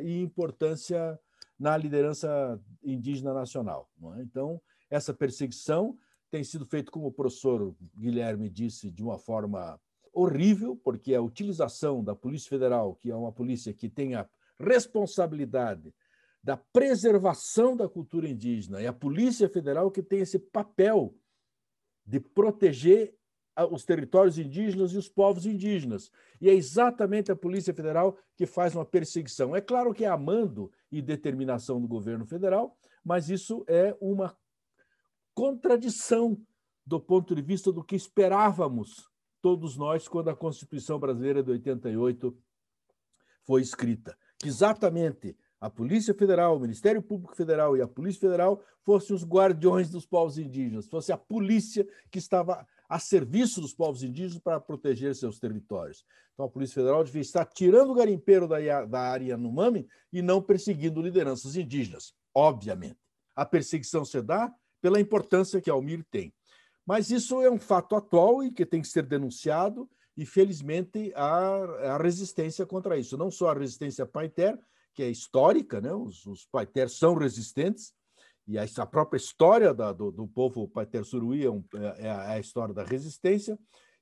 [0.00, 1.18] é, e importância
[1.58, 3.90] na liderança indígena nacional.
[4.16, 4.22] É?
[4.22, 5.96] Então, essa perseguição
[6.30, 9.80] tem sido feita, como o professor Guilherme disse, de uma forma
[10.12, 14.28] horrível, porque a utilização da Polícia Federal, que é uma polícia que tem a
[14.58, 15.92] responsabilidade
[16.42, 18.80] da preservação da cultura indígena.
[18.80, 21.14] É a Polícia Federal que tem esse papel
[22.10, 23.14] de proteger
[23.70, 26.10] os territórios indígenas e os povos indígenas.
[26.40, 29.54] E é exatamente a Polícia Federal que faz uma perseguição.
[29.54, 34.36] É claro que é a mando e determinação do governo federal, mas isso é uma
[35.34, 36.36] contradição
[36.84, 39.08] do ponto de vista do que esperávamos
[39.40, 42.36] todos nós quando a Constituição Brasileira de 88
[43.44, 44.18] foi escrita.
[44.36, 49.24] Que exatamente a Polícia Federal, o Ministério Público Federal e a Polícia Federal fossem os
[49.24, 54.58] guardiões dos povos indígenas, fosse a polícia que estava a serviço dos povos indígenas para
[54.58, 56.04] proteger seus territórios.
[56.32, 60.40] Então, a Polícia Federal devia estar tirando o garimpeiro da, da área Numami e não
[60.40, 62.98] perseguindo lideranças indígenas, obviamente.
[63.36, 66.32] A perseguição se dá pela importância que Almir tem.
[66.86, 71.94] Mas isso é um fato atual e que tem que ser denunciado, e felizmente há,
[71.94, 73.16] há resistência contra isso.
[73.16, 74.58] Não só a resistência Paiter,
[74.94, 75.92] que é histórica, né?
[75.92, 77.92] os, os Paiter são resistentes,
[78.46, 82.40] e a, própria história da, do, do, povo Paiter Suruí é, um, é, é, a
[82.40, 83.56] história da resistência,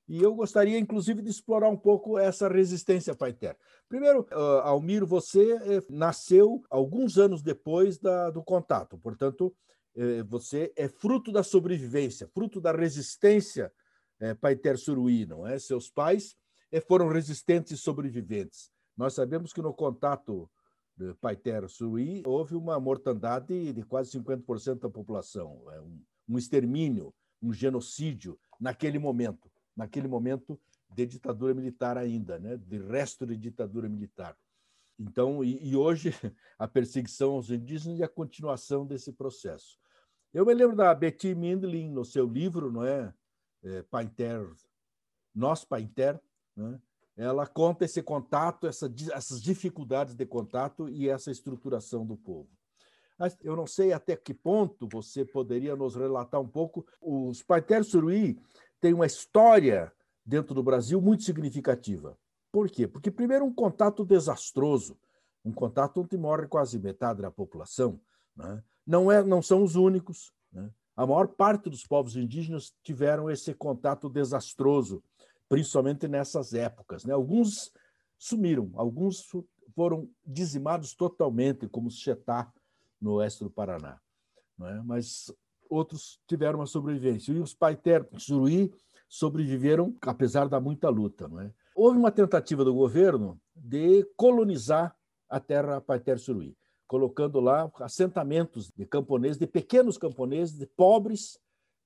[0.07, 3.55] e eu gostaria, inclusive, de explorar um pouco essa resistência Paiter.
[3.87, 9.55] Primeiro, uh, Almiro, você eh, nasceu alguns anos depois da, do contato, portanto,
[9.95, 13.71] eh, você é fruto da sobrevivência, fruto da resistência
[14.19, 15.59] eh, Paiter Suruí, não é?
[15.59, 16.35] Seus pais
[16.87, 18.71] foram resistentes e sobreviventes.
[18.97, 20.49] Nós sabemos que no contato
[21.21, 25.81] Paiter Suí, houve uma mortandade de quase 50% da população, é
[26.27, 30.59] um, extermínio, um genocídio naquele momento, naquele momento
[30.89, 32.57] de ditadura militar ainda, né?
[32.57, 34.37] de resto de ditadura militar.
[34.99, 36.11] Então, e, e, hoje
[36.59, 39.79] a perseguição aos indígenas e a continuação desse processo.
[40.33, 43.13] Eu me lembro da Betty Mindlin no seu livro, não é,
[43.63, 44.53] é Painter,
[45.33, 46.19] Nós Painter,
[46.55, 46.79] né?
[47.19, 52.47] Ela conta esse contato, essa, essas dificuldades de contato e essa estruturação do povo.
[53.43, 56.87] Eu não sei até que ponto você poderia nos relatar um pouco.
[57.01, 58.39] Os Paiter Suruí
[58.79, 59.91] têm uma história
[60.25, 62.17] dentro do Brasil muito significativa.
[62.53, 62.87] Por quê?
[62.87, 64.97] Porque, primeiro, um contato desastroso,
[65.43, 67.99] um contato onde morre quase metade da população.
[68.33, 68.63] Né?
[68.87, 70.31] Não, é, não são os únicos.
[70.53, 70.71] Né?
[70.95, 75.03] A maior parte dos povos indígenas tiveram esse contato desastroso
[75.49, 77.03] principalmente nessas épocas.
[77.03, 77.13] Né?
[77.13, 77.73] Alguns
[78.17, 79.25] sumiram, alguns
[79.75, 82.51] foram dizimados totalmente, como Xetá,
[83.01, 83.99] no oeste do Paraná.
[84.61, 84.81] É?
[84.83, 85.33] Mas
[85.69, 87.31] outros tiveram uma sobrevivência.
[87.31, 88.73] E os Paiter Suruí
[89.07, 91.29] sobreviveram, apesar da muita luta.
[91.41, 91.51] É?
[91.73, 94.95] Houve uma tentativa do governo de colonizar
[95.29, 96.57] a terra Paiter Suruí,
[96.87, 101.39] colocando lá assentamentos de camponeses, de pequenos camponeses, de pobres,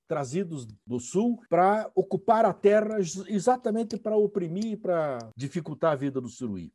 [0.06, 6.28] trazidos do sul para ocupar a terra exatamente para oprimir, para dificultar a vida do
[6.28, 6.72] suruí.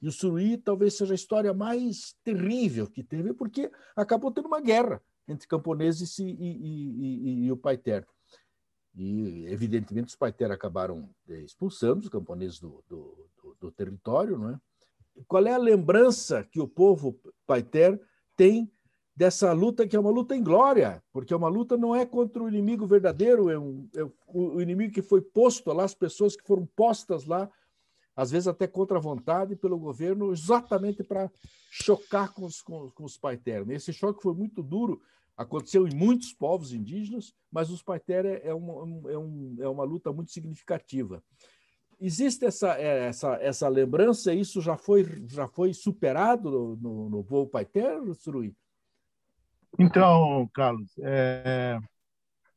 [0.00, 4.60] E o suruí talvez seja a história mais terrível que teve, porque acabou tendo uma
[4.60, 8.06] guerra entre camponeses e, e, e, e o Paiter.
[8.94, 14.38] E, evidentemente, os Paiter acabaram eh, expulsando os camponeses do, do, do, do território.
[14.38, 14.60] Não é?
[15.28, 18.00] Qual é a lembrança que o povo Paiter
[18.36, 18.70] tem
[19.16, 22.42] dessa luta que é uma luta em glória, porque é uma luta não é contra
[22.42, 26.46] o inimigo verdadeiro, é, um, é o inimigo que foi posto lá, as pessoas que
[26.46, 27.50] foram postas lá,
[28.14, 31.30] às vezes até contra a vontade pelo governo, exatamente para
[31.70, 33.18] chocar com os, com, com os.
[33.70, 35.00] Esse choque foi muito duro,
[35.34, 40.12] aconteceu em muitos povos indígenas, mas os paiter é, uma, é, um, é uma luta
[40.12, 41.22] muito significativa.
[41.98, 44.34] Existe essa, é, essa, essa lembrança?
[44.34, 48.54] Isso já foi, já foi superado no, no, no voo Paiter, Surui?
[49.78, 51.78] Então, Carlos, é,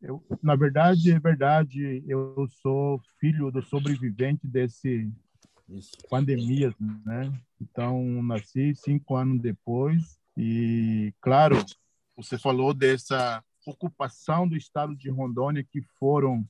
[0.02, 5.12] eu, na verdade, é verdade, eu sou filho do sobrevivente desse
[5.68, 5.98] Isso.
[6.10, 6.74] pandemia,
[7.06, 7.32] né?
[7.60, 11.58] Então, nasci cinco anos depois e, claro,
[12.16, 16.48] você falou dessa ocupação do estado de Rondônia que foram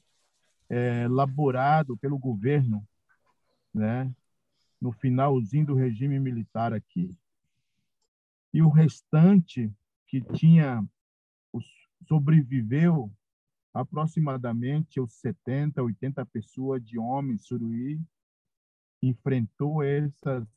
[0.69, 2.87] é, elaborado pelo governo,
[3.73, 4.13] né?
[4.79, 7.13] No finalzinho do regime militar aqui.
[8.53, 9.71] E o restante
[10.09, 10.83] que tinha
[12.07, 13.11] sobreviveu
[13.73, 18.01] aproximadamente os 70, 80 pessoas de homens suruí
[19.01, 20.47] enfrentou essas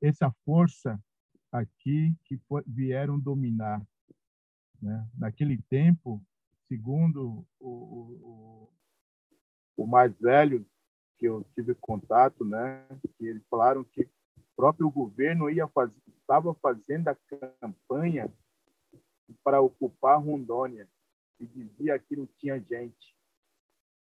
[0.00, 1.02] essa força
[1.50, 3.84] aqui que foi, vieram dominar.
[4.80, 5.08] Né?
[5.16, 6.22] Naquele tempo,
[6.68, 8.72] segundo o, o,
[9.76, 10.66] o, mais velho
[11.18, 14.08] que eu tive contato, né, que eles falaram que
[14.56, 17.16] próprio governo ia fazer, estava fazendo a
[17.60, 18.32] campanha
[19.42, 20.88] para ocupar Rondônia
[21.40, 23.16] e dizia que não tinha gente.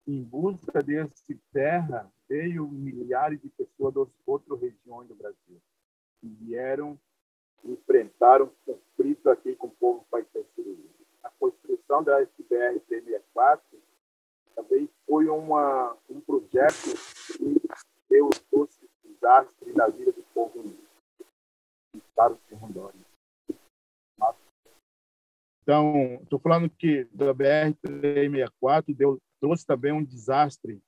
[0.06, 5.60] Em busca desse terra veio milhares de pessoas das outras regiões do Brasil
[6.20, 6.98] que vieram
[7.64, 10.46] enfrentar um conflito aqui com o povo paisano.
[11.22, 13.62] A construção da SBR 364
[14.54, 16.94] também foi uma, um projeto
[17.36, 17.60] que
[18.08, 18.77] deu doce
[19.18, 23.06] desastre na vida do povo do estado de Rondônia.
[25.62, 30.82] Então, estou falando que da BR-364 deu, trouxe também um desastre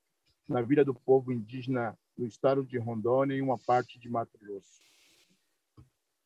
[0.49, 4.81] na vida do povo indígena do estado de Rondônia e uma parte de Mato Grosso.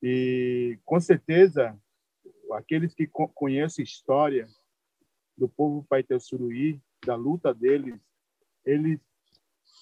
[0.00, 1.76] E, com certeza,
[2.52, 4.46] aqueles que conhecem a história
[5.36, 8.00] do povo Paitessuruí, da luta deles,
[8.64, 9.00] eles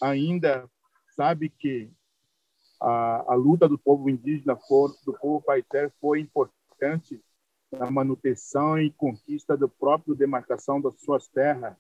[0.01, 0.69] ainda
[1.15, 1.91] sabem que
[2.83, 4.59] a, a luta do povo indígena,
[5.05, 7.23] do povo Paiter, foi importante
[7.71, 11.77] na manutenção e conquista da própria demarcação das suas terras,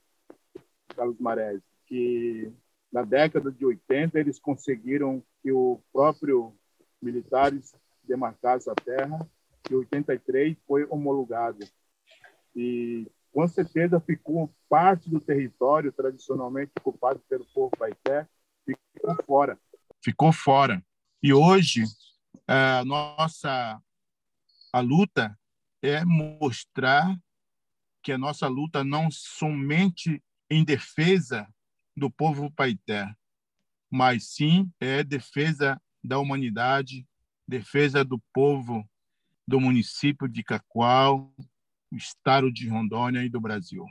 [0.94, 2.52] Carlos Marés, que
[2.90, 6.54] na década de 80 eles conseguiram que o próprio
[7.00, 9.28] militares demarcasse a terra,
[9.70, 11.66] e 83 foi homologado.
[12.54, 18.28] E com certeza ficou parte do território tradicionalmente ocupado pelo povo Baité,
[18.64, 19.58] ficou fora.
[20.00, 20.82] Ficou fora.
[21.22, 21.84] E hoje
[22.48, 23.80] a nossa
[24.72, 25.38] a luta
[25.80, 27.16] é mostrar
[28.02, 31.48] que a nossa luta não somente em defesa
[31.96, 33.14] do povo paité,
[33.88, 37.06] mas sim é defesa da humanidade,
[37.46, 38.84] defesa do povo
[39.46, 41.32] do município de Cacoal,
[41.92, 43.84] estado de Rondônia e do Brasil.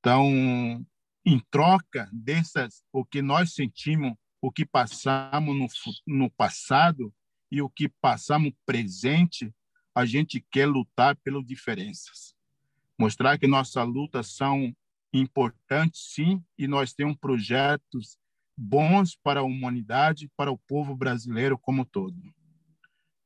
[0.00, 0.84] Então,
[1.24, 5.68] em troca dessas, o que nós sentimos, o que passamos no,
[6.04, 7.14] no passado
[7.50, 9.54] e o que passamos presente,
[9.94, 12.34] a gente quer lutar pelas diferenças.
[12.98, 14.74] Mostrar que nossas lutas são
[15.12, 18.18] importantes, sim, e nós temos projetos
[18.56, 22.16] bons para a humanidade, para o povo brasileiro como todo.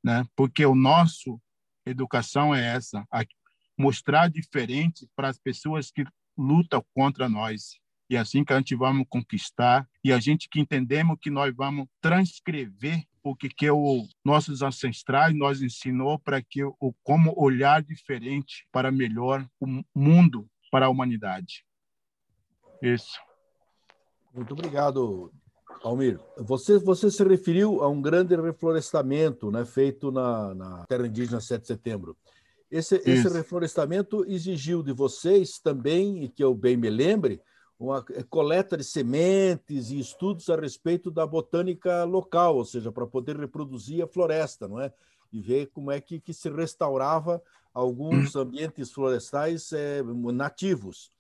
[0.05, 0.27] Né?
[0.37, 1.41] Porque o nosso
[1.87, 3.07] educação é essa,
[3.79, 6.05] mostrar diferente para as pessoas que
[6.37, 7.79] lutam contra nós.
[8.09, 11.55] E é assim que a gente vamos conquistar e a gente que entendemos que nós
[11.55, 17.83] vamos transcrever o que que o nossos ancestrais nos ensinou para que o como olhar
[17.83, 21.65] diferente para melhor o mundo para a humanidade.
[22.81, 23.19] Isso.
[24.33, 25.33] Muito obrigado,
[25.83, 26.21] Almir.
[26.39, 31.63] Você você se referiu a um grande reflorestamento, né, feito na, na terra indígena 7
[31.63, 32.17] de setembro.
[32.71, 37.41] Esse, esse reflorestamento exigiu de vocês também, e que eu bem me lembre,
[37.79, 43.07] uma é, coleta de sementes e estudos a respeito da botânica local, ou seja, para
[43.07, 44.93] poder reproduzir a floresta, não é?
[45.33, 47.43] E ver como é que, que se restaurava
[47.75, 48.43] alguns uhum.
[48.43, 51.13] ambientes florestais é, nativos.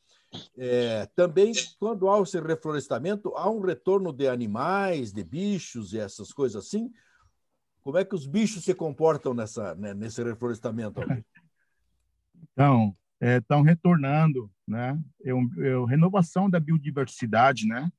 [0.56, 6.32] É, também, quando há esse reflorestamento, há um retorno de animais, de bichos e essas
[6.32, 6.90] coisas assim.
[7.82, 11.00] Como é que os bichos se comportam nessa, né, nesse reflorestamento?
[12.52, 14.98] Então, estão é, retornando, né?
[15.24, 17.90] É, é renovação da biodiversidade, né?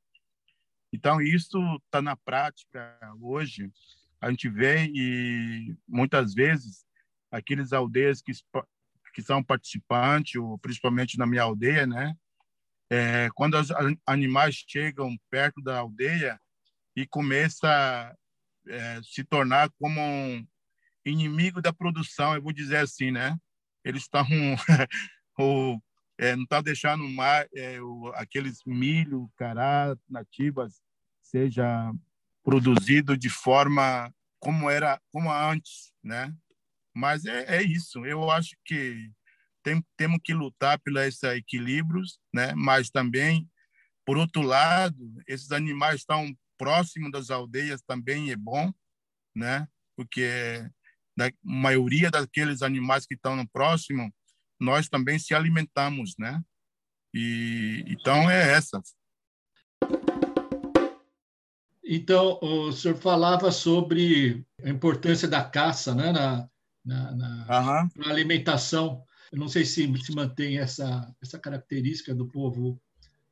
[0.94, 3.72] Então isso está na prática hoje.
[4.22, 6.86] A gente vê e muitas vezes
[7.32, 8.32] aqueles aldeias que
[9.14, 12.16] que são participantes, ou principalmente na minha aldeia, né?
[12.88, 13.70] É, quando os
[14.06, 16.40] animais chegam perto da aldeia
[16.96, 18.16] e começa a
[18.68, 20.46] é, se tornar como um
[21.04, 23.36] inimigo da produção, eu vou dizer assim, né?
[23.88, 24.26] Eles estão
[25.40, 25.80] o
[26.20, 30.82] é, não está deixando mais é, o, aqueles milho, cará, nativas,
[31.22, 31.94] seja
[32.44, 36.34] produzido de forma como era como antes, né?
[36.94, 38.04] Mas é, é isso.
[38.06, 39.12] Eu acho que
[39.62, 42.54] tem, temos que lutar por esses equilíbrios, né?
[42.56, 43.50] Mas também,
[44.06, 48.74] por outro lado, esses animais estão próximos das aldeias também é bom,
[49.36, 49.68] né?
[49.96, 50.68] Porque
[51.20, 54.12] a maioria daqueles animais que estão no próximo
[54.60, 56.42] nós também se alimentamos, né?
[57.14, 58.82] E então é essa.
[61.84, 66.50] Então, o senhor falava sobre a importância da caça, né, na,
[66.84, 67.90] na, na, uhum.
[67.96, 69.04] na alimentação.
[69.32, 72.82] Eu não sei se se mantém essa essa característica do povo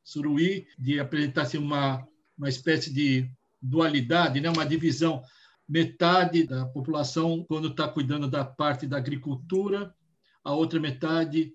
[0.02, 2.06] suruí de apresentar assim, uma
[2.36, 3.30] uma espécie de
[3.60, 5.22] dualidade, né, uma divisão
[5.68, 9.94] metade da população quando está cuidando da parte da agricultura
[10.44, 11.52] a outra metade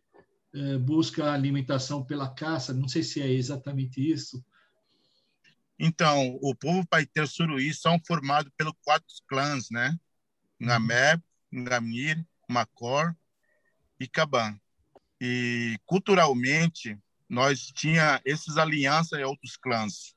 [0.54, 2.74] eh, busca alimentação pela caça.
[2.74, 4.44] Não sei se é exatamente isso.
[5.80, 9.98] Então, o povo paiteiro suruí são formados pelos quatro clãs, né?
[10.62, 11.20] Ngamé,
[11.52, 13.16] Ngamir, Macor
[13.98, 14.60] e Caban.
[15.22, 17.00] E culturalmente
[17.30, 20.14] nós tinha essas alianças em outros clãs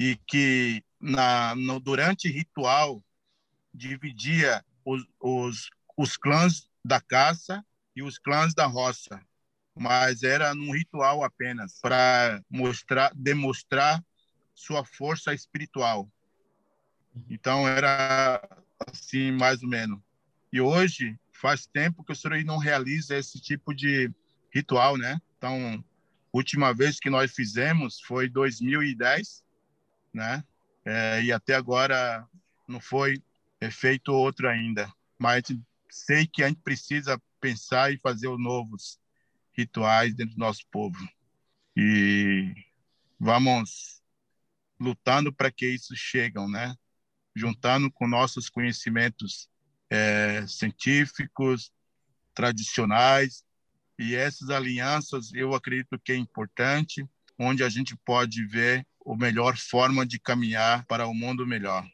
[0.00, 3.02] e que na no, durante ritual
[3.76, 7.64] dividia os, os, os clãs da caça
[7.94, 9.20] e os clãs da roça,
[9.74, 14.04] mas era num ritual apenas para mostrar, demonstrar
[14.54, 16.08] sua força espiritual.
[17.28, 18.40] Então era
[18.90, 20.00] assim mais ou menos.
[20.52, 24.10] E hoje faz tempo que o senhor não realiza esse tipo de
[24.50, 25.20] ritual, né?
[25.36, 25.84] Então,
[26.32, 29.44] última vez que nós fizemos foi 2010,
[30.12, 30.42] né?
[30.84, 32.26] É, e até agora
[32.66, 33.22] não foi
[33.70, 34.92] feito outro ainda.
[35.18, 35.44] Mas
[35.90, 38.98] sei que a gente precisa pensar e fazer os novos
[39.56, 40.98] rituais dentro do nosso povo.
[41.76, 42.54] E
[43.18, 44.02] vamos
[44.78, 46.74] lutando para que isso chegue, né?
[47.34, 49.48] Juntando com nossos conhecimentos
[49.90, 51.70] é, científicos,
[52.34, 53.44] tradicionais,
[53.98, 57.06] e essas alianças eu acredito que é importante,
[57.38, 61.86] onde a gente pode ver a melhor forma de caminhar para um mundo melhor.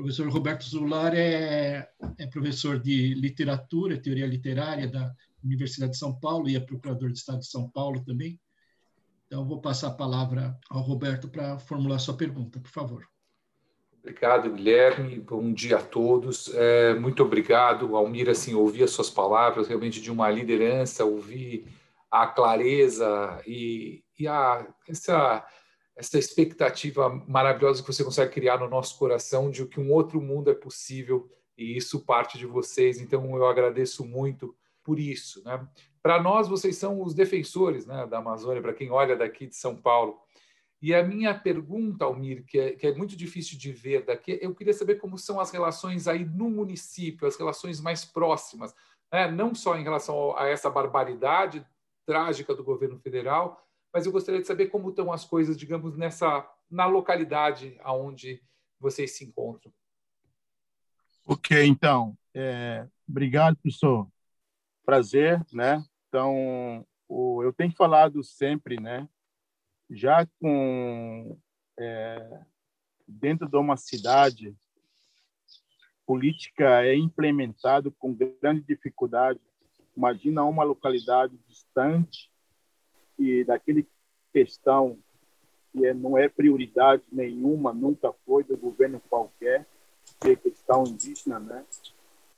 [0.00, 1.86] Professor Roberto Zular é,
[2.18, 5.12] é professor de literatura, teoria literária da
[5.44, 8.40] Universidade de São Paulo e é procurador de Estado de São Paulo também.
[9.26, 13.06] Então, vou passar a palavra ao Roberto para formular sua pergunta, por favor.
[14.02, 15.20] Obrigado, Guilherme.
[15.20, 16.50] Bom dia a todos.
[16.54, 21.66] É, muito obrigado, Almir, assim, ouvir as suas palavras, realmente de uma liderança, ouvir
[22.10, 25.46] a clareza e, e a, essa
[25.96, 30.50] essa expectativa maravilhosa que você consegue criar no nosso coração de que um outro mundo
[30.50, 33.00] é possível e isso parte de vocês.
[33.00, 35.66] Então eu agradeço muito por isso, né?
[36.02, 39.76] Para nós vocês são os defensores, né, da Amazônia, para quem olha daqui de São
[39.76, 40.18] Paulo.
[40.80, 44.54] E a minha pergunta, Almir, que é, que é muito difícil de ver daqui, eu
[44.54, 48.74] queria saber como são as relações aí no município, as relações mais próximas,
[49.12, 49.30] né?
[49.30, 51.64] não só em relação a essa barbaridade
[52.06, 53.62] trágica do governo federal,
[53.92, 58.42] mas eu gostaria de saber como estão as coisas, digamos, nessa na localidade aonde
[58.78, 59.72] vocês se encontram.
[61.26, 64.08] Ok, então, é, obrigado, professor.
[64.84, 65.84] Prazer, né?
[66.08, 69.08] Então, o, eu tenho falado sempre, né?
[69.90, 71.36] Já com
[71.78, 72.40] é,
[73.06, 74.56] dentro de uma cidade,
[76.06, 79.40] política é implementado com grande dificuldade.
[79.96, 82.30] Imagina uma localidade distante
[83.20, 83.86] que daquele
[84.32, 84.98] questão
[85.70, 89.66] que é, não é prioridade nenhuma, nunca foi do governo qualquer,
[90.18, 91.62] que é questão indígena, né?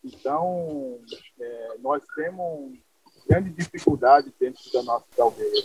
[0.04, 0.98] Então,
[1.38, 2.76] é, nós temos
[3.28, 5.62] grande dificuldade dentro da nossa aldeia.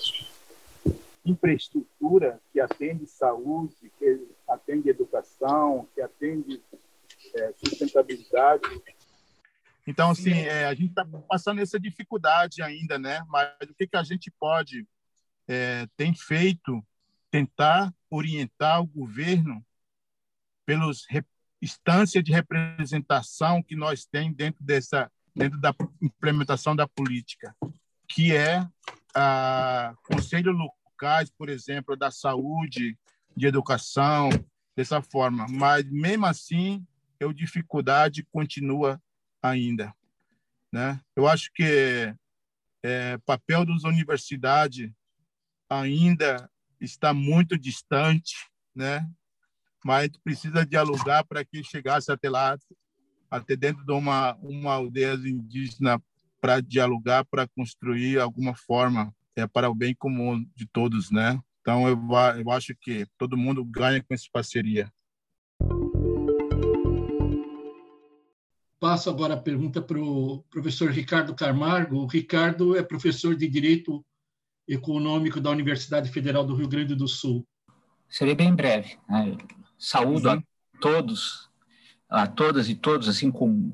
[1.26, 6.62] Infraestrutura que atende saúde, que atende educação, que atende
[7.34, 8.70] é, sustentabilidade.
[9.88, 13.26] Então, assim, é, a gente está passando essa dificuldade ainda, né?
[13.28, 14.86] Mas o que, que a gente pode
[15.48, 16.86] é, tem feito
[17.32, 19.66] tentar orientar o governo
[20.66, 21.06] pelas
[21.62, 27.56] instâncias de representação que nós temos dentro dessa dentro da implementação da política,
[28.08, 28.68] que é
[29.14, 32.98] a conselhos locais, por exemplo, da saúde,
[33.36, 34.30] de educação,
[34.76, 35.46] dessa forma.
[35.48, 36.86] Mas mesmo assim,
[37.22, 39.00] a dificuldade continua
[39.42, 39.94] ainda,
[40.74, 41.00] né?
[41.16, 42.16] Eu acho que
[42.84, 44.92] é papel das universidades
[45.70, 46.50] ainda
[46.80, 48.36] está muito distante,
[48.76, 49.08] né?
[49.84, 52.58] Mas precisa dialogar para que chegasse até lá,
[53.30, 56.02] até dentro de uma uma aldeia indígena
[56.40, 61.40] para dialogar, para construir alguma forma é, para o bem comum de todos, né?
[61.62, 62.00] Então eu,
[62.40, 64.92] eu acho que todo mundo ganha com essa parceria.
[68.80, 71.98] Passo agora a pergunta para o professor Ricardo Camargo.
[71.98, 74.06] O Ricardo é professor de Direito
[74.68, 77.46] Econômico da Universidade Federal do Rio Grande do Sul.
[78.10, 78.98] Serei bem breve.
[79.10, 79.38] Né?
[79.78, 80.36] Saúdo uhum.
[80.36, 80.44] a
[80.80, 81.50] todos,
[82.10, 83.72] a todas e todos, assim, com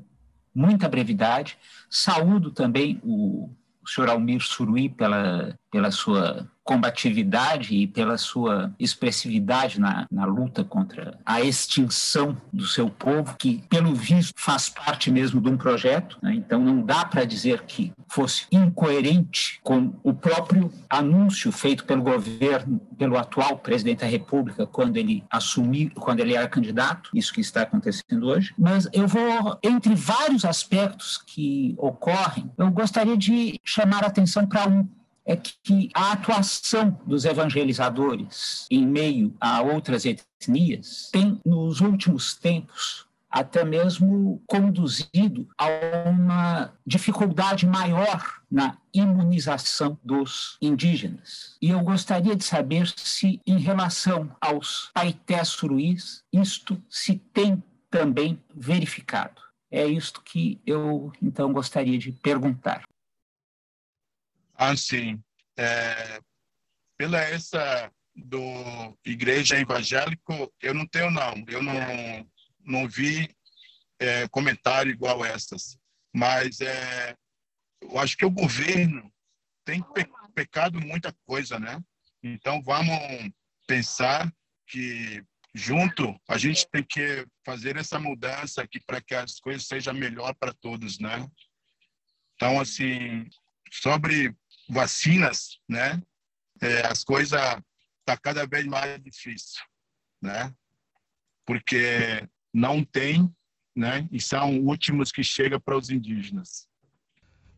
[0.54, 1.58] muita brevidade.
[1.90, 3.50] Saúdo também o,
[3.82, 10.62] o senhor Almir Surui pela, pela sua combatividade e pela sua expressividade na, na luta
[10.62, 16.16] contra a extinção do seu povo, que, pelo visto, faz parte mesmo de um projeto.
[16.22, 16.34] Né?
[16.36, 22.78] Então, não dá para dizer que fosse incoerente com o próprio anúncio feito pelo governo,
[22.96, 27.62] pelo atual presidente da República, quando ele assumiu, quando ele era candidato, isso que está
[27.62, 28.54] acontecendo hoje.
[28.56, 34.68] Mas eu vou, entre vários aspectos que ocorrem, eu gostaria de chamar a atenção para
[34.68, 34.88] um
[35.26, 43.06] é que a atuação dos evangelizadores em meio a outras etnias tem, nos últimos tempos,
[43.30, 45.66] até mesmo conduzido a
[46.08, 51.56] uma dificuldade maior na imunização dos indígenas.
[51.60, 57.60] E eu gostaria de saber se, em relação aos paetés suruís, isto se tem
[57.90, 59.42] também verificado.
[59.68, 62.84] É isto que eu, então, gostaria de perguntar.
[64.54, 65.22] Ah, sim.
[65.56, 66.20] É,
[66.96, 71.44] pela essa do igreja evangélico, eu não tenho não.
[71.48, 72.30] Eu não
[72.66, 73.28] não vi
[73.98, 75.76] é, comentário igual essas.
[76.14, 77.16] Mas é,
[77.80, 79.12] eu acho que o governo
[79.64, 81.80] tem pe pecado muita coisa, né?
[82.20, 82.98] Então vamos
[83.68, 84.32] pensar
[84.66, 85.22] que
[85.54, 90.34] junto a gente tem que fazer essa mudança aqui para que as coisas sejam melhor
[90.34, 91.24] para todos, né?
[92.34, 93.28] Então assim
[93.70, 94.34] sobre
[94.68, 96.02] vacinas, né?
[96.60, 97.40] É, as coisas
[98.04, 99.62] tá cada vez mais difícil,
[100.20, 100.54] né?
[101.44, 103.28] Porque não tem,
[103.74, 104.08] né?
[104.10, 106.68] E são últimos que chegam para os indígenas.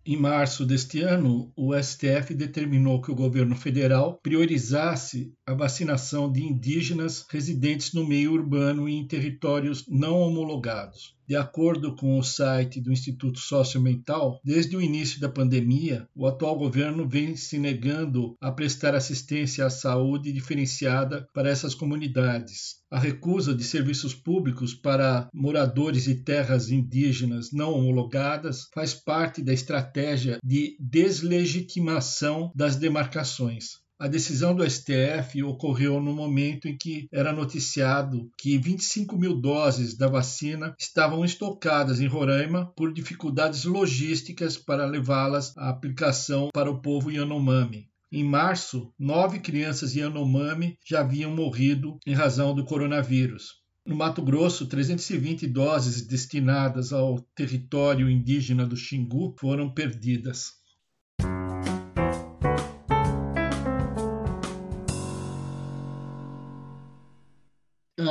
[0.08, 6.44] Em março deste ano, o STF determinou que o governo federal priorizasse a vacinação de
[6.44, 11.15] indígenas residentes no meio urbano e em territórios não homologados.
[11.28, 16.56] De acordo com o site do Instituto Sociomental, desde o início da pandemia, o atual
[16.56, 22.76] governo vem se negando a prestar assistência à saúde diferenciada para essas comunidades.
[22.88, 29.52] A recusa de serviços públicos para moradores de terras indígenas não homologadas faz parte da
[29.52, 33.84] estratégia de deslegitimação das demarcações.
[33.98, 39.96] A decisão do STF ocorreu no momento em que era noticiado que 25 mil doses
[39.96, 46.82] da vacina estavam estocadas em Roraima por dificuldades logísticas para levá-las à aplicação para o
[46.82, 47.88] povo Yanomami.
[48.12, 53.62] Em março, nove crianças Yanomami já haviam morrido em razão do coronavírus.
[53.86, 60.65] No Mato Grosso, 320 doses destinadas ao território indígena do Xingu foram perdidas.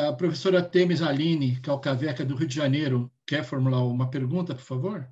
[0.07, 5.09] A professora Temes Aline Calcaveca, do Rio de Janeiro, quer formular uma pergunta, por favor?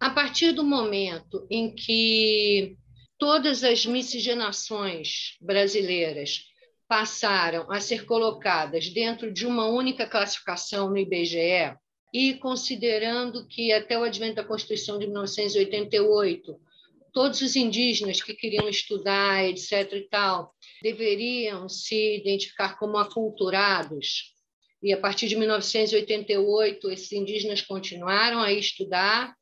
[0.00, 2.76] A partir do momento em que
[3.18, 6.44] todas as miscigenações brasileiras
[6.88, 11.76] passaram a ser colocadas dentro de uma única classificação no IBGE,
[12.12, 16.58] e considerando que até o advento da Constituição de 1988
[17.12, 19.92] todos os indígenas que queriam estudar, etc.
[19.92, 24.34] e tal, deveriam se identificar como aculturados.
[24.82, 29.34] E a partir de 1988, esses indígenas continuaram a estudar,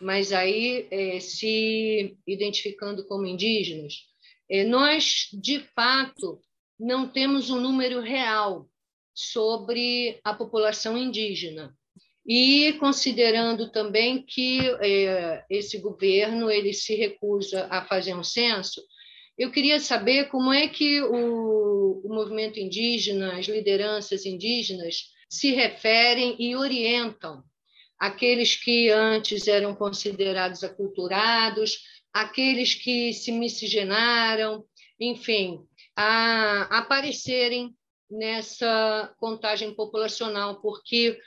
[0.00, 3.94] mas aí é, se identificando como indígenas.
[4.48, 6.40] É, nós, de fato,
[6.78, 8.68] não temos um número real
[9.14, 11.74] sobre a população indígena
[12.26, 18.82] e considerando também que é, esse governo ele se recusa a fazer um censo,
[19.36, 26.36] eu queria saber como é que o, o movimento indígena, as lideranças indígenas se referem
[26.38, 27.42] e orientam
[27.98, 31.80] aqueles que antes eram considerados aculturados,
[32.12, 34.64] aqueles que se miscigenaram,
[35.00, 35.60] enfim,
[35.96, 37.74] a aparecerem
[38.10, 41.18] nessa contagem populacional, porque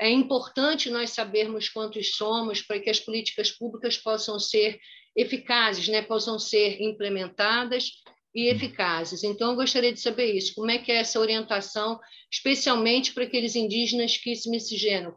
[0.00, 4.80] é importante nós sabermos quantos somos para que as políticas públicas possam ser
[5.14, 6.02] eficazes, né?
[6.02, 7.90] possam ser implementadas
[8.34, 8.56] e uhum.
[8.56, 9.22] eficazes.
[9.22, 12.00] Então, eu gostaria de saber isso, como é que é essa orientação,
[12.30, 15.14] especialmente para aqueles indígenas que se miscigenam,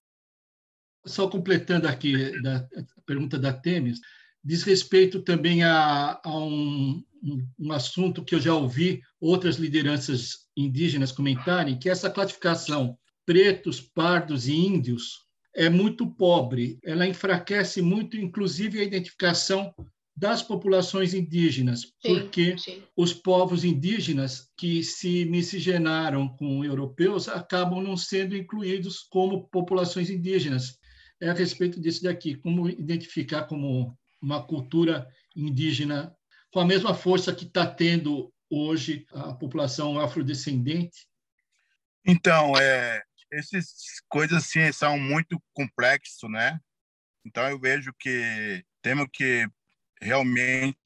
[1.06, 3.99] Só completando aqui da, a pergunta da Temes,
[4.43, 7.04] diz respeito também a, a um,
[7.60, 13.82] um, assunto que eu já ouvi outras lideranças indígenas comentarem, que é essa classificação pretos,
[13.82, 15.24] pardos e índios
[15.55, 16.80] é muito pobre.
[16.84, 19.74] Ela enfraquece muito, inclusive, a identificação
[20.15, 22.84] das populações indígenas, sim, porque sim.
[22.95, 30.78] os povos indígenas que se miscigenaram com europeus acabam não sendo incluídos como populações indígenas.
[31.19, 36.15] É a respeito disso daqui, como identificar como uma cultura indígena
[36.51, 41.07] com a mesma força que está tendo hoje a população afrodescendente?
[42.05, 43.01] Então, é,
[43.34, 43.74] essas
[44.08, 46.60] coisas assim são muito complexas, né?
[47.26, 49.48] Então eu vejo que temos que
[50.02, 50.78] realmente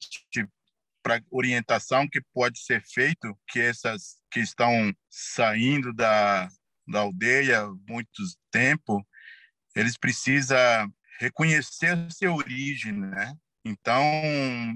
[1.02, 6.48] para orientação que pode ser feito que essas que estão saindo da,
[6.86, 9.06] da aldeia muito tempo
[9.74, 10.58] eles precisam
[11.18, 13.34] reconhecer sua origem né
[13.64, 14.02] então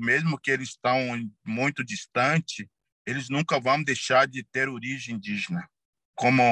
[0.01, 0.99] mesmo que eles estão
[1.45, 2.69] muito distante
[3.07, 5.69] eles nunca vão deixar de ter origem indígena
[6.15, 6.43] como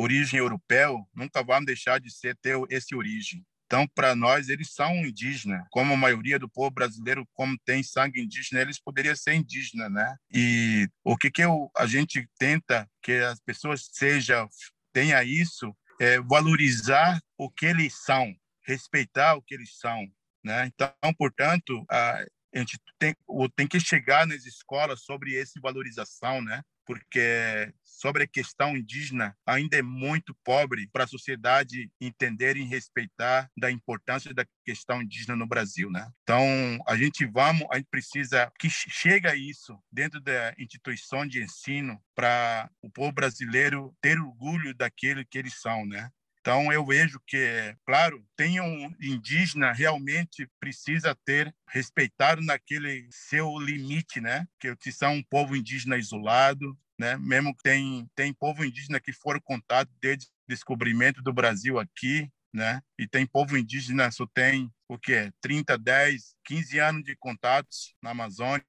[0.00, 4.92] origem europeu nunca vão deixar de ser ter esse origem então, para nós, eles são
[4.96, 5.64] indígenas.
[5.70, 10.16] Como a maioria do povo brasileiro, como tem sangue indígena, eles poderiam ser indígenas, né?
[10.34, 14.48] E o que, que eu, a gente tenta que as pessoas sejam,
[14.92, 18.34] tenha isso, é valorizar o que eles são,
[18.66, 20.04] respeitar o que eles são,
[20.42, 20.66] né?
[20.66, 23.14] Então, portanto, a, a gente tem,
[23.54, 26.60] tem que chegar nas escolas sobre essa valorização, né?
[26.90, 33.48] Porque sobre a questão indígena ainda é muito pobre para a sociedade entender e respeitar
[33.56, 36.10] da importância da questão indígena no Brasil, né?
[36.24, 36.44] Então
[36.88, 42.68] a gente vamos, a gente precisa que chega isso dentro da instituição de ensino para
[42.82, 46.10] o povo brasileiro ter orgulho daquilo que eles são, né?
[46.40, 54.20] Então, eu vejo que, claro, tem um indígena realmente precisa ter respeitado naquele seu limite,
[54.20, 54.46] né?
[54.58, 57.16] Que são um povo indígena isolado, né?
[57.18, 62.30] Mesmo que tem tem povo indígena que foram contados desde o descobrimento do Brasil aqui,
[62.54, 62.80] né?
[62.98, 68.10] E tem povo indígena só tem o que 30, 10, 15 anos de contatos na
[68.10, 68.64] Amazônia,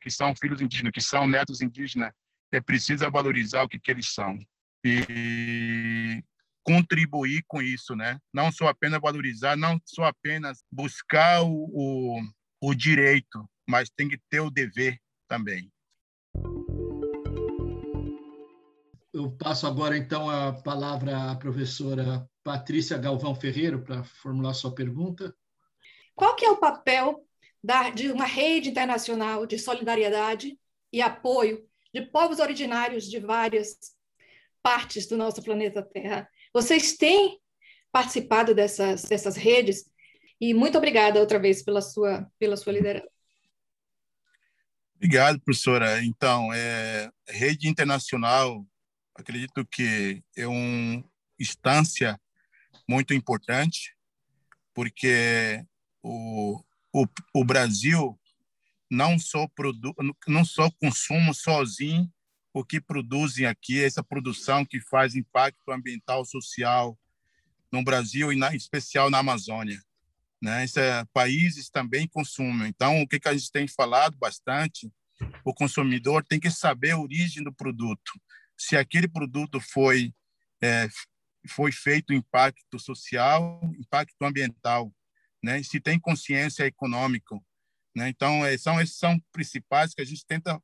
[0.00, 2.12] que são filhos indígenas, que são netos indígenas.
[2.52, 4.38] É preciso valorizar o que que eles são.
[4.84, 6.22] E
[6.66, 8.18] contribuir com isso, né?
[8.34, 12.20] Não só apenas valorizar, não só apenas buscar o, o,
[12.60, 14.98] o direito, mas tem que ter o dever
[15.28, 15.70] também.
[19.14, 25.34] Eu passo agora, então, a palavra à professora Patrícia Galvão Ferreira para formular sua pergunta.
[26.14, 27.24] Qual que é o papel
[27.62, 30.58] da, de uma rede internacional de solidariedade
[30.92, 31.64] e apoio
[31.94, 33.76] de povos originários de várias
[34.62, 37.38] partes do nosso planeta Terra vocês têm
[37.92, 39.84] participado dessas, dessas redes
[40.40, 43.10] e muito obrigada outra vez pela sua, pela sua liderança.
[44.94, 46.02] Obrigado, professora.
[46.02, 48.66] Então, é, rede internacional,
[49.14, 51.04] acredito que é uma
[51.38, 52.18] instância
[52.88, 53.94] muito importante,
[54.72, 55.62] porque
[56.02, 56.58] o,
[56.90, 58.18] o, o Brasil
[58.90, 59.94] não só, produ,
[60.26, 62.10] não só consome sozinho
[62.58, 66.98] o que produzem aqui, essa produção que faz impacto ambiental, social
[67.70, 69.78] no Brasil e na, em especial na Amazônia.
[70.40, 70.64] Né?
[70.64, 70.80] Esses
[71.12, 72.68] países também consumem.
[72.68, 74.90] Então, o que, que a gente tem falado bastante,
[75.44, 78.12] o consumidor tem que saber a origem do produto.
[78.56, 80.14] Se aquele produto foi
[80.62, 80.88] é,
[81.50, 84.90] foi feito impacto social, impacto ambiental,
[85.44, 85.62] né?
[85.62, 87.36] se tem consciência econômica.
[87.94, 88.08] Né?
[88.08, 90.58] Então, é, são esses são principais que a gente tenta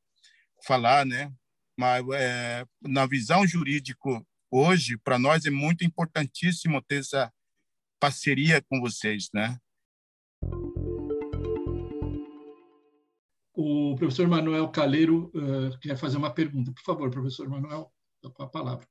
[0.65, 1.31] falar, né?
[1.77, 4.09] Mas é, na visão jurídica
[4.51, 7.31] hoje, para nós é muito importantíssimo ter essa
[7.99, 9.57] parceria com vocês, né?
[13.55, 16.71] O professor Manuel Caleiro uh, quer fazer uma pergunta.
[16.71, 17.91] Por favor, professor Manuel,
[18.33, 18.87] com a palavra.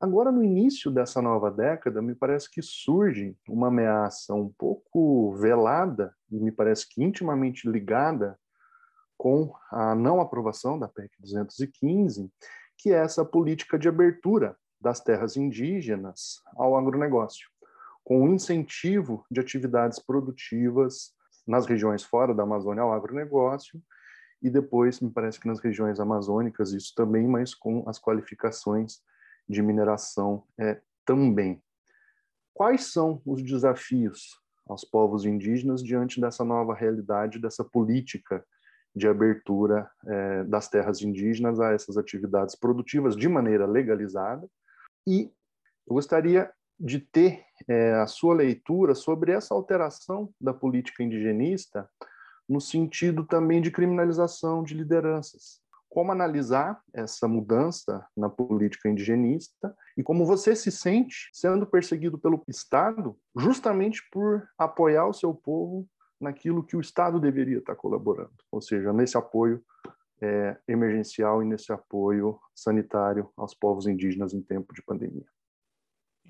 [0.00, 6.14] Agora, no início dessa nova década, me parece que surge uma ameaça um pouco velada
[6.30, 8.38] e me parece que intimamente ligada
[9.20, 12.32] com a não aprovação da PEC 215,
[12.78, 17.50] que é essa política de abertura das terras indígenas ao agronegócio,
[18.02, 21.12] com o incentivo de atividades produtivas
[21.46, 23.78] nas regiões fora da Amazônia ao agronegócio,
[24.42, 29.02] e depois, me parece que nas regiões amazônicas, isso também, mas com as qualificações
[29.46, 31.62] de mineração é, também.
[32.54, 38.42] Quais são os desafios aos povos indígenas diante dessa nova realidade, dessa política
[38.94, 44.48] de abertura é, das terras indígenas a essas atividades produtivas de maneira legalizada.
[45.06, 45.30] E
[45.86, 51.88] eu gostaria de ter é, a sua leitura sobre essa alteração da política indigenista
[52.48, 55.60] no sentido também de criminalização de lideranças.
[55.88, 62.42] Como analisar essa mudança na política indigenista e como você se sente sendo perseguido pelo
[62.48, 65.86] Estado justamente por apoiar o seu povo
[66.20, 69.64] naquilo que o Estado deveria estar colaborando, ou seja, nesse apoio
[70.20, 75.26] é, emergencial e nesse apoio sanitário aos povos indígenas em tempo de pandemia.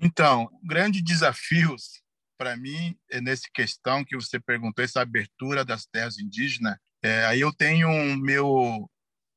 [0.01, 2.01] Então, grandes desafios
[2.37, 6.75] para mim é nessa questão que você perguntou, essa abertura das terras indígenas.
[7.03, 8.89] É, aí eu tenho um meu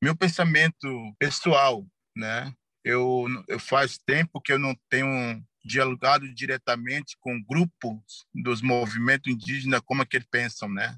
[0.03, 1.87] meu pensamento pessoal,
[2.17, 2.53] né?
[2.85, 9.81] Eu, eu faz tempo que eu não tenho dialogado diretamente com grupos dos movimentos indígenas
[9.85, 10.97] como é que eles pensam, né?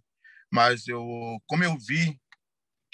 [0.52, 1.02] Mas eu,
[1.46, 2.18] como eu vi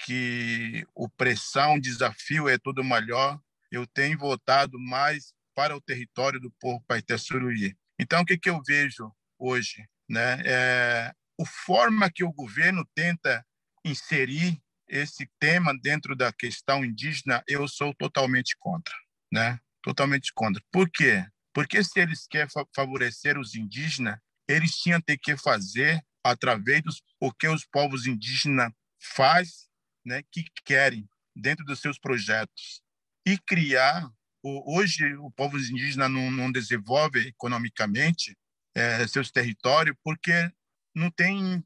[0.05, 3.39] que o pressão, o desafio é tudo maior,
[3.71, 7.75] eu tenho voltado mais para o território do povo Paité-Suruí.
[7.99, 9.87] Então, o que, que eu vejo hoje?
[10.09, 10.41] Né?
[10.45, 13.45] É a forma que o governo tenta
[13.85, 18.93] inserir esse tema dentro da questão indígena, eu sou totalmente contra.
[19.31, 19.59] Né?
[19.81, 20.61] Totalmente contra.
[20.71, 21.25] Por quê?
[21.53, 27.47] Porque se eles querem favorecer os indígenas, eles tinham que fazer através dos o que
[27.47, 29.67] os povos indígenas faz,
[30.05, 32.81] né, que querem dentro dos seus projetos
[33.25, 34.09] e criar
[34.43, 38.37] hoje o povo indígena não, não desenvolve economicamente
[38.75, 40.51] é, seus territórios porque
[40.93, 41.63] não tem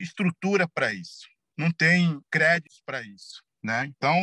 [0.00, 1.26] estrutura para isso,
[1.56, 3.86] não tem créditos para isso, né?
[3.86, 4.14] Então,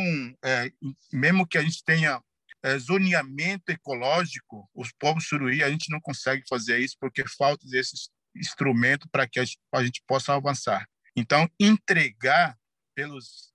[0.44, 0.70] é,
[1.12, 2.22] mesmo que a gente tenha
[2.64, 7.94] é, zoneamento ecológico, os povos suruí a gente não consegue fazer isso porque falta desse
[8.34, 10.88] instrumento para que a gente, a gente possa avançar.
[11.14, 12.58] Então, entregar
[12.94, 13.52] pelos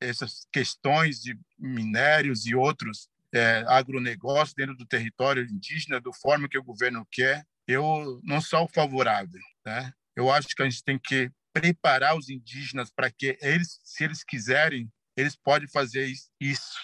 [0.00, 6.58] essas questões de minérios e outros é, agronegócio dentro do território indígena, do forma que
[6.58, 9.40] o governo quer, eu não sou favorável.
[9.64, 9.92] Né?
[10.16, 14.24] Eu acho que a gente tem que preparar os indígenas para que eles, se eles
[14.24, 16.78] quiserem, eles podem fazer isso,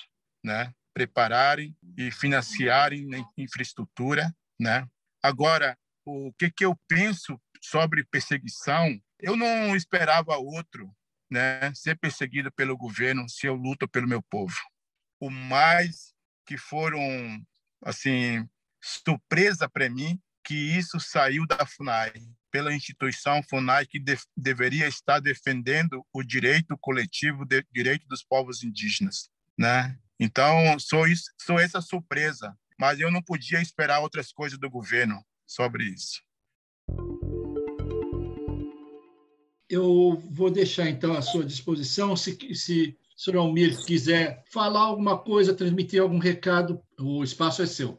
[0.44, 0.72] né?
[0.98, 4.84] Prepararem e financiarem infraestrutura, né?
[5.22, 9.00] Agora, o que que eu penso sobre perseguição?
[9.20, 10.92] Eu não esperava outro,
[11.30, 11.72] né?
[11.72, 14.56] Ser perseguido pelo governo se eu luto pelo meu povo.
[15.20, 16.12] O mais
[16.44, 16.98] que foram
[17.80, 18.44] assim
[18.82, 22.12] surpresa para mim que isso saiu da FUNAI,
[22.50, 28.64] pela instituição FUNAI que de, deveria estar defendendo o direito coletivo, de, direito dos povos
[28.64, 29.96] indígenas, né?
[30.20, 35.24] Então, sou isso, sou essa surpresa, mas eu não podia esperar outras coisas do governo
[35.46, 36.20] sobre isso.
[39.70, 43.36] Eu vou deixar então à sua disposição, se, se Sr.
[43.36, 47.98] Almir quiser falar alguma coisa, transmitir algum recado, o espaço é seu.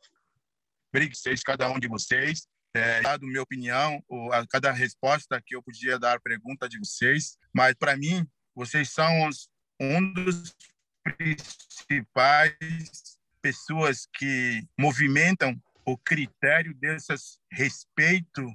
[0.91, 2.47] Obrigado vocês, cada um de vocês.
[2.73, 4.01] É, dado minha opinião,
[4.31, 8.91] a cada resposta que eu podia dar à pergunta de vocês, mas para mim, vocês
[8.91, 9.49] são os,
[9.79, 10.55] um dos
[11.03, 12.89] principais
[13.41, 18.45] pessoas que movimentam o critério desses respeito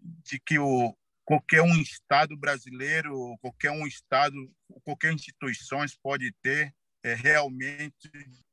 [0.00, 4.36] de que o qualquer um estado brasileiro, qualquer um estado,
[4.82, 8.10] qualquer instituições pode ter é, realmente.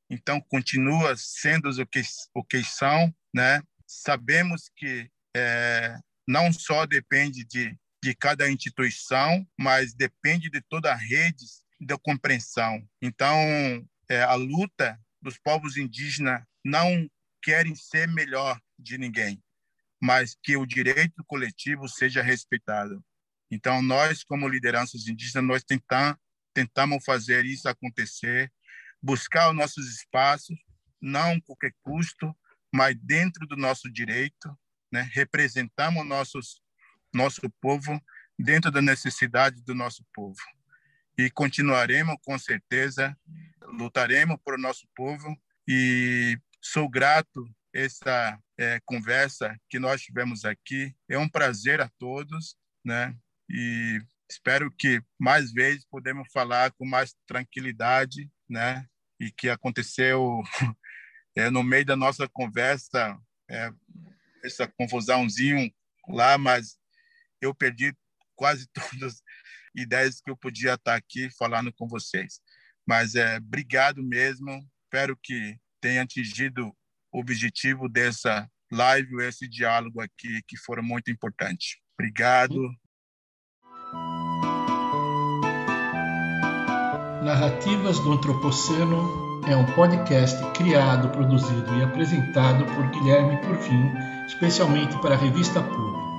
[0.09, 2.01] Então continua sendo o que
[2.33, 3.61] o que são, né?
[3.85, 5.97] Sabemos que é,
[6.27, 11.45] não só depende de de cada instituição, mas depende de toda a rede
[11.81, 12.87] da compreensão.
[13.01, 13.35] Então,
[14.09, 17.09] é, a luta dos povos indígenas não
[17.41, 19.41] querem ser melhor de ninguém
[20.01, 23.05] mas que o direito coletivo seja respeitado.
[23.51, 26.17] Então, nós, como lideranças indígenas, nós tentam,
[26.53, 28.51] tentamos fazer isso acontecer,
[29.01, 30.57] buscar os nossos espaços,
[30.99, 32.35] não a qualquer custo,
[32.73, 34.57] mas dentro do nosso direito,
[34.91, 35.07] né?
[35.13, 36.61] representamos nossos,
[37.13, 38.01] nosso povo
[38.39, 40.39] dentro da necessidade do nosso povo.
[41.17, 43.15] E continuaremos, com certeza,
[43.61, 45.37] lutaremos por nosso povo
[45.67, 50.95] e sou grato essa é, conversa que nós tivemos aqui.
[51.09, 53.15] É um prazer a todos, né?
[53.49, 53.99] E
[54.29, 58.85] espero que mais vezes podemos falar com mais tranquilidade, né?
[59.19, 60.41] E que aconteceu
[61.35, 63.17] é, no meio da nossa conversa
[63.49, 63.71] é,
[64.43, 65.71] essa confusãozinho
[66.07, 66.77] lá, mas
[67.39, 67.95] eu perdi
[68.35, 69.23] quase todas as
[69.75, 72.39] ideias que eu podia estar aqui falando com vocês.
[72.87, 74.49] Mas é obrigado mesmo.
[74.85, 76.75] Espero que tenha atingido
[77.11, 81.77] objetivo dessa live, esse diálogo aqui, que foram muito importantes.
[81.97, 82.71] Obrigado.
[87.23, 93.91] Narrativas do Antropoceno é um podcast criado, produzido e apresentado por Guilherme Porfim,
[94.25, 96.10] especialmente para a revista Pub.